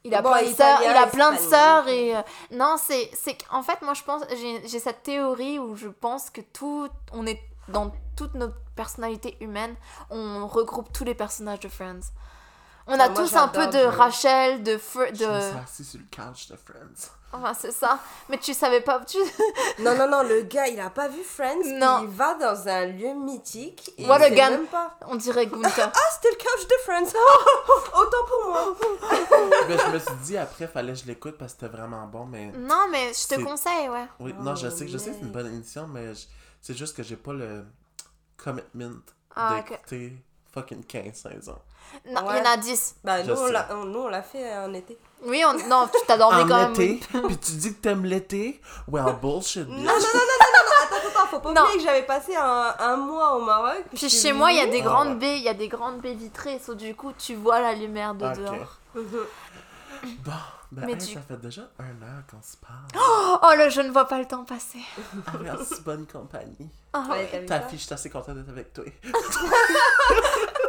[0.05, 1.53] Il a Bon, plein de italien, sœurs, il a plein de hispanique.
[1.53, 2.21] sœurs et euh,
[2.51, 6.29] non c'est c'est en fait moi je pense j'ai j'ai cette théorie où je pense
[6.29, 9.73] que tout on est dans toute notre personnalité humaine
[10.09, 12.01] on regroupe tous les personnages de Friends.
[12.87, 13.79] On a moi, tous un peu de.
[13.79, 17.11] Rachel, de Fr- Je me suis de assis sur le couch de Friends.
[17.31, 17.97] enfin c'est ça.
[18.27, 19.17] Mais tu savais pas tu
[19.79, 21.63] Non, non, non, le gars, il a pas vu Friends.
[21.79, 21.99] Non.
[22.03, 23.91] Il va dans un lieu mythique.
[23.97, 24.49] Et What il a sait gun.
[24.49, 24.97] même pas.
[25.07, 25.91] on dirait Gunther.
[25.95, 27.19] Ah, c'était le couch de Friends.
[28.01, 28.75] Autant pour moi.
[29.69, 32.25] mais je me suis dit après, fallait que je l'écoute parce que c'était vraiment bon,
[32.25, 32.47] mais.
[32.51, 34.07] non mais je te conseille ouais.
[34.19, 35.31] Oui, Oh, non, je sais, je sais que c'est une mec.
[35.33, 36.25] bonne émission, mais je-
[36.61, 37.65] c'est juste que j'ai pas le
[38.37, 38.99] commitment
[39.35, 39.69] Ah, ok.
[39.69, 40.17] d'écouter
[40.53, 41.59] fucking 15 saisons.
[42.09, 42.37] Non, il Ouais.
[42.39, 42.95] y en a 10.
[43.03, 43.51] Bah, Je nous, on sais.
[43.53, 44.97] l'a, on- nous, on l'a fait en été.
[45.25, 45.53] Oui, on...
[45.69, 46.71] non, tu t'as dormi quand en même.
[46.73, 48.59] été, puis tu dis que t'aimes l'été?
[48.87, 49.77] Well, bullshit, bitch.
[49.77, 51.61] Non, non, non, non, non, non, attends, attends, faut pas Non.
[51.63, 53.83] oublier que j'avais passé un, un mois au Maroc.
[53.89, 55.15] Puis je suis chez moi, il y a des Ah, grandes ouais.
[55.15, 58.15] baies, il y a des grandes baies vitrées, so du coup, tu vois la lumière
[58.15, 58.37] de Ok.
[58.37, 58.79] dehors.
[58.95, 60.31] Bon,
[60.73, 63.39] ben, Mais hey, tu- ça fait déjà un heure qu'on se parle.
[63.41, 64.79] Oh là, je ne vois pas le temps passer.
[65.27, 66.69] Ah, merci, bonne compagnie.
[66.91, 68.83] Ah, Ouais, Ta fille, je suis assez contente d'être avec toi.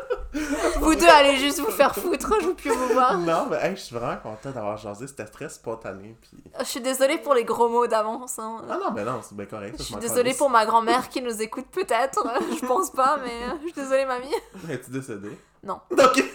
[0.81, 3.17] Vous deux allez juste vous faire foutre, je veux plus vous voir.
[3.19, 5.07] Non, mais hey, je suis vraiment content d'avoir jasé.
[5.07, 6.17] C'était très spontané.
[6.21, 6.43] Puis...
[6.61, 8.39] Je suis désolée pour les gros mots d'avance.
[8.39, 8.63] hein.
[8.69, 9.77] Ah non, mais non, c'est bien correct.
[9.79, 12.27] Je suis désolée pour ma grand-mère qui nous écoute peut-être.
[12.61, 14.35] Je pense pas, mais euh, je suis désolée, mamie.
[14.69, 15.39] Es-tu décédée?
[15.63, 15.81] Non.
[15.93, 16.23] Ok.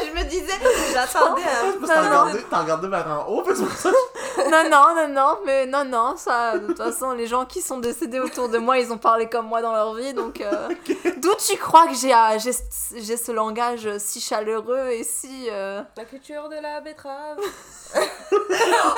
[0.06, 0.52] je me disais,
[0.92, 1.86] j'attendais un peu.
[1.86, 2.08] T'as non.
[2.08, 3.90] regardé, t'as regardé vers en haut, parce que ça
[4.50, 7.78] Non, non, non, non, mais non, non, ça, de toute façon, les gens qui sont
[7.78, 10.40] décédés autour de moi, ils ont parlé comme moi dans leur vie, donc...
[10.40, 10.68] euh,
[11.18, 12.52] D'où tu crois que j'ai euh, j'ai
[12.96, 15.48] j'ai ce langage si chaleureux et si...
[15.50, 17.38] euh, La culture de la betterave.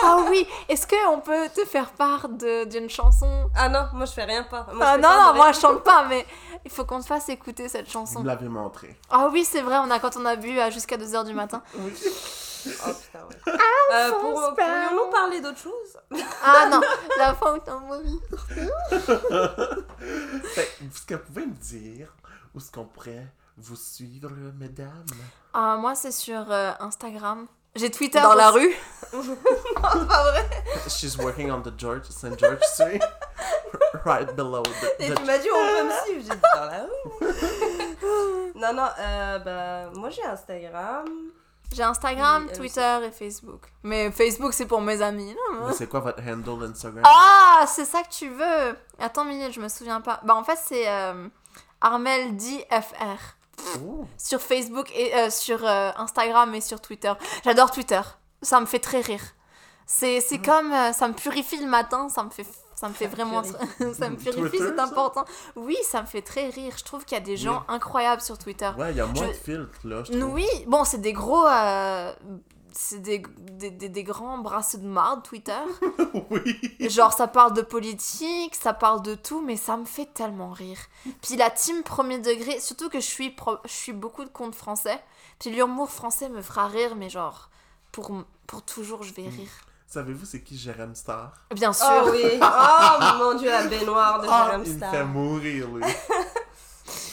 [0.02, 3.28] Ah oui, est-ce qu'on peut te faire part de- d'une chanson?
[3.54, 4.66] Ah non, moi je fais rien pas.
[4.72, 6.26] Moi, je Ah non, pas non, de moi je chante pas, mais
[6.64, 8.20] il faut qu'on te fasse écouter cette Vous chanson.
[8.20, 8.96] me l'avez montré.
[9.10, 11.62] Ah oui, c'est vrai, on a quand on a bu à jusqu'à 2h du matin.
[11.76, 11.92] Oui.
[12.66, 13.52] Oh putain, ouais.
[13.92, 14.54] Euh, pour-.
[14.54, 15.96] Pourrions-nous parler d'autre chose
[16.42, 16.80] Ah non,
[17.16, 18.20] la fin où t'as mourir.
[20.54, 22.12] Fait, est-ce que vous pouvez me dire
[22.52, 25.06] où est-ce qu'on pourrait vous suivre, mesdames?
[25.54, 27.46] Ah, moi c'est sur euh, Instagram.
[27.76, 28.20] J'ai Twitter.
[28.20, 28.74] Dans la rue?
[29.12, 30.44] C'est pas vrai.
[30.88, 32.38] She's working on the George, St.
[32.38, 33.00] George Street.
[34.04, 35.02] right below the...
[35.02, 37.87] Et tu m'as dit on peut me suivre, j'ai dit dans la rue.
[38.58, 41.06] Non, non, euh, bah, moi j'ai Instagram.
[41.70, 43.66] J'ai Instagram, Oui, elle Twitter et Facebook.
[43.82, 45.34] Mais Facebook c'est pour mes amis.
[45.52, 47.04] non Mais c'est quoi votre handle Instagram?
[47.06, 50.20] Ah, c'est ça que tu veux Attends une minute, je me souviens pas.
[50.24, 51.28] Bah en fait c'est euh,
[51.80, 53.36] ArmelDFR.
[53.84, 54.06] Oh.
[54.16, 57.12] Sur Facebook et euh, sur euh, Instagram et sur Twitter.
[57.44, 58.00] J'adore Twitter.
[58.40, 59.22] Ça me fait très rire.
[59.86, 62.46] C'est c'est comme euh, ça me purifie le matin, ça me fait
[62.80, 63.42] ça me fait Ça vraiment
[63.94, 65.24] ça me purifie, c'est important.
[65.56, 66.74] Oui, ça me fait très rire.
[66.76, 67.74] Je trouve qu'il y a des gens Oui.
[67.74, 68.70] incroyables sur Twitter.
[68.78, 70.12] Ouais, il y a moins Je- de filtres, là, je.
[70.22, 72.12] Oui, bon, c'est des gros euh,
[72.72, 75.58] c'est des, des, des, des grands brasseux de marde Twitter.
[76.30, 76.56] oui.
[76.88, 80.78] Genre, ça parle de politique, ça parle de tout, mais ça me fait tellement rire.
[81.22, 84.54] Puis la team premier degré, surtout que je suis, pro- je suis beaucoup de comptes
[84.54, 85.00] français.
[85.40, 87.50] Puis l'humour français me fera rire, mais genre,
[87.90, 88.12] pour,
[88.46, 89.50] pour toujours, je vais rire.
[89.90, 91.32] Savez-vous c'est qui Jérém Star?
[91.54, 91.86] Bien sûr.
[92.04, 92.38] Oh oui.
[92.42, 94.90] Oh mon dieu, la baignoire de Ah, Jérém il me Star.
[94.90, 95.82] fait mourir, lui.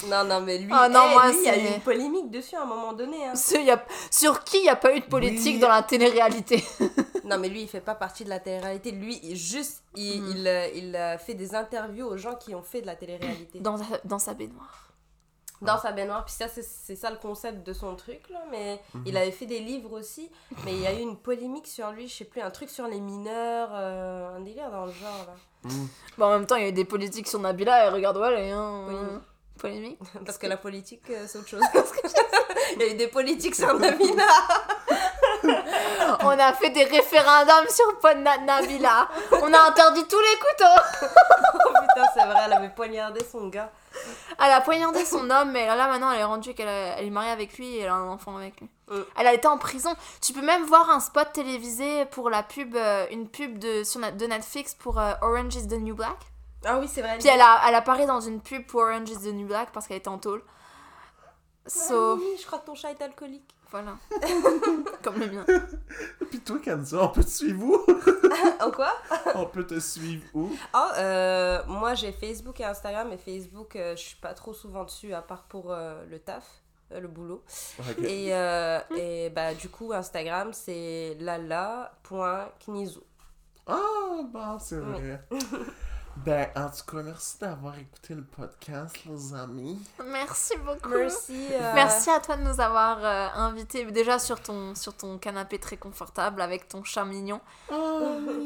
[0.07, 2.29] Non, non, mais lui, Ah non, eh, moi, lui, il y a eu une polémique
[2.29, 3.25] dessus à un moment donné.
[3.25, 3.35] Hein.
[3.35, 5.59] Sur, y a- sur qui il n'y a pas eu de politique Oui.
[5.59, 6.63] dans la télé-réalité?
[7.25, 8.91] Non, mais lui, il fait pas partie de la télé-réalité.
[8.91, 10.31] Lui, il, juste, il, Mhm.
[10.37, 13.59] il, euh, il, euh, fait des interviews aux gens qui ont fait de la télé-réalité.
[13.61, 14.89] dans, dans sa baignoire.
[15.61, 16.25] Dans sa baignoire.
[16.25, 18.39] Puis ça, c'est- ça le concept de son truc, là.
[18.51, 19.03] Mais Mhm.
[19.05, 20.29] il avait fait des livres aussi.
[20.65, 22.87] Mais il y a eu une polémique sur lui, je sais plus, un truc sur
[22.87, 25.33] les mineurs, euh, un délire dans le genre, là.
[25.71, 25.87] Mm.
[26.17, 28.23] Bon, en même temps, il y a eu des politiques sur Nabila, et regarde où
[28.23, 28.51] elle est.
[28.51, 28.83] Hein.
[29.57, 29.97] Polémique.
[29.97, 30.25] Polémique.
[30.25, 31.63] Parce que la politique, euh, c'est autre chose.
[31.73, 32.07] Parce que
[32.75, 34.27] il y a eu des politiques sur Nabila.
[36.21, 37.85] On a fait des référendums sur
[38.15, 39.07] Nabila.
[39.31, 41.09] On a interdit tous les couteaux.
[41.67, 43.71] Oh putain, c'est vrai, elle avait poignardé son gars.
[44.39, 47.09] Elle a poignardé son homme, mais là maintenant elle est rendue qu'elle a- elle est
[47.11, 48.69] mariée avec lui et elle a un enfant avec lui.
[48.89, 48.99] Mm.
[49.17, 49.93] Elle a été en prison.
[50.21, 53.99] Tu peux même voir un spot télévisé pour la pub, euh, une pub de, sur,
[54.01, 56.17] na- de Netflix pour euh, Orange is the New Black.
[56.65, 57.17] Ah oui, c'est vrai.
[57.19, 59.87] Puis elle, a, elle apparaît dans une pub pour Orange is the New Black parce
[59.87, 60.43] qu'elle était en tôle.
[61.67, 63.54] So, Oui, je crois que ton chat est alcoolique.
[63.75, 63.97] Voilà.
[65.03, 65.45] Comme le mien.
[66.29, 67.77] Puis toi, Kenza, on peut te suivre où?
[68.63, 68.93] En quoi?
[69.35, 70.49] On peut te suivre où?
[70.71, 74.85] Ah, euh, moi j'ai Facebook et Instagram, mais Facebook, euh, je suis pas trop souvent
[74.85, 76.45] dessus, à part pour euh, le taf,
[76.93, 77.43] euh, le boulot.
[78.01, 78.29] Et,
[78.97, 82.99] et bah, du coup, Instagram, c'est lala.knizu.
[83.67, 85.21] Ah, bon, c'est vrai.
[86.17, 89.79] Ben, en tout cas, merci d'avoir écouté le podcast, les amis.
[90.05, 90.89] Merci beaucoup.
[90.89, 91.47] Merci.
[91.51, 95.59] euh, Merci à toi de nous avoir euh, invités déjà sur ton, sur ton canapé
[95.59, 97.41] très confortable avec ton chat mignon.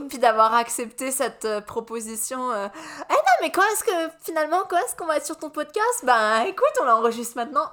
[0.10, 2.52] Puis d'avoir accepté cette euh, proposition.
[2.52, 2.68] euh,
[3.10, 6.04] Eh non, mais quand est-ce que finalement, quand est-ce qu'on va être sur ton podcast?
[6.04, 7.70] Ben écoute, on l'enregistre maintenant.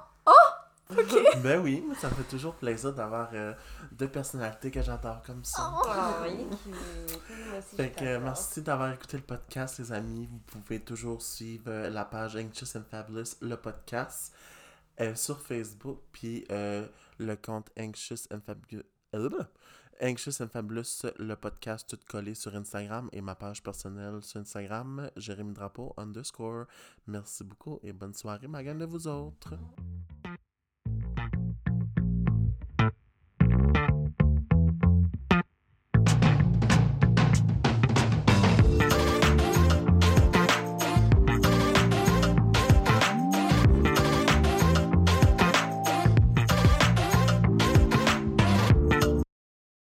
[1.43, 3.27] ben oui, ça me fait toujours plaisir d'avoir
[3.97, 5.73] deux personnalités que j'adore comme ça.
[5.73, 5.87] Oh,
[7.57, 10.27] aussi, Fait que euh, merci d'avoir écouté le podcast, les amis.
[10.31, 14.33] Vous pouvez toujours suivre euh, la page Anxious and Fabulous, le podcast,
[15.01, 16.87] euh, sur Facebook, puis euh,
[17.17, 18.83] le compte Anxious and Fabulous.
[19.99, 25.09] Anxious and Fabulous, le podcast tout collé sur Instagram et ma page personnelle sur Instagram,
[25.15, 26.65] Jérémy Drapeau underscore.
[27.07, 29.55] Merci beaucoup et bonne soirée, ma gang de vous autres.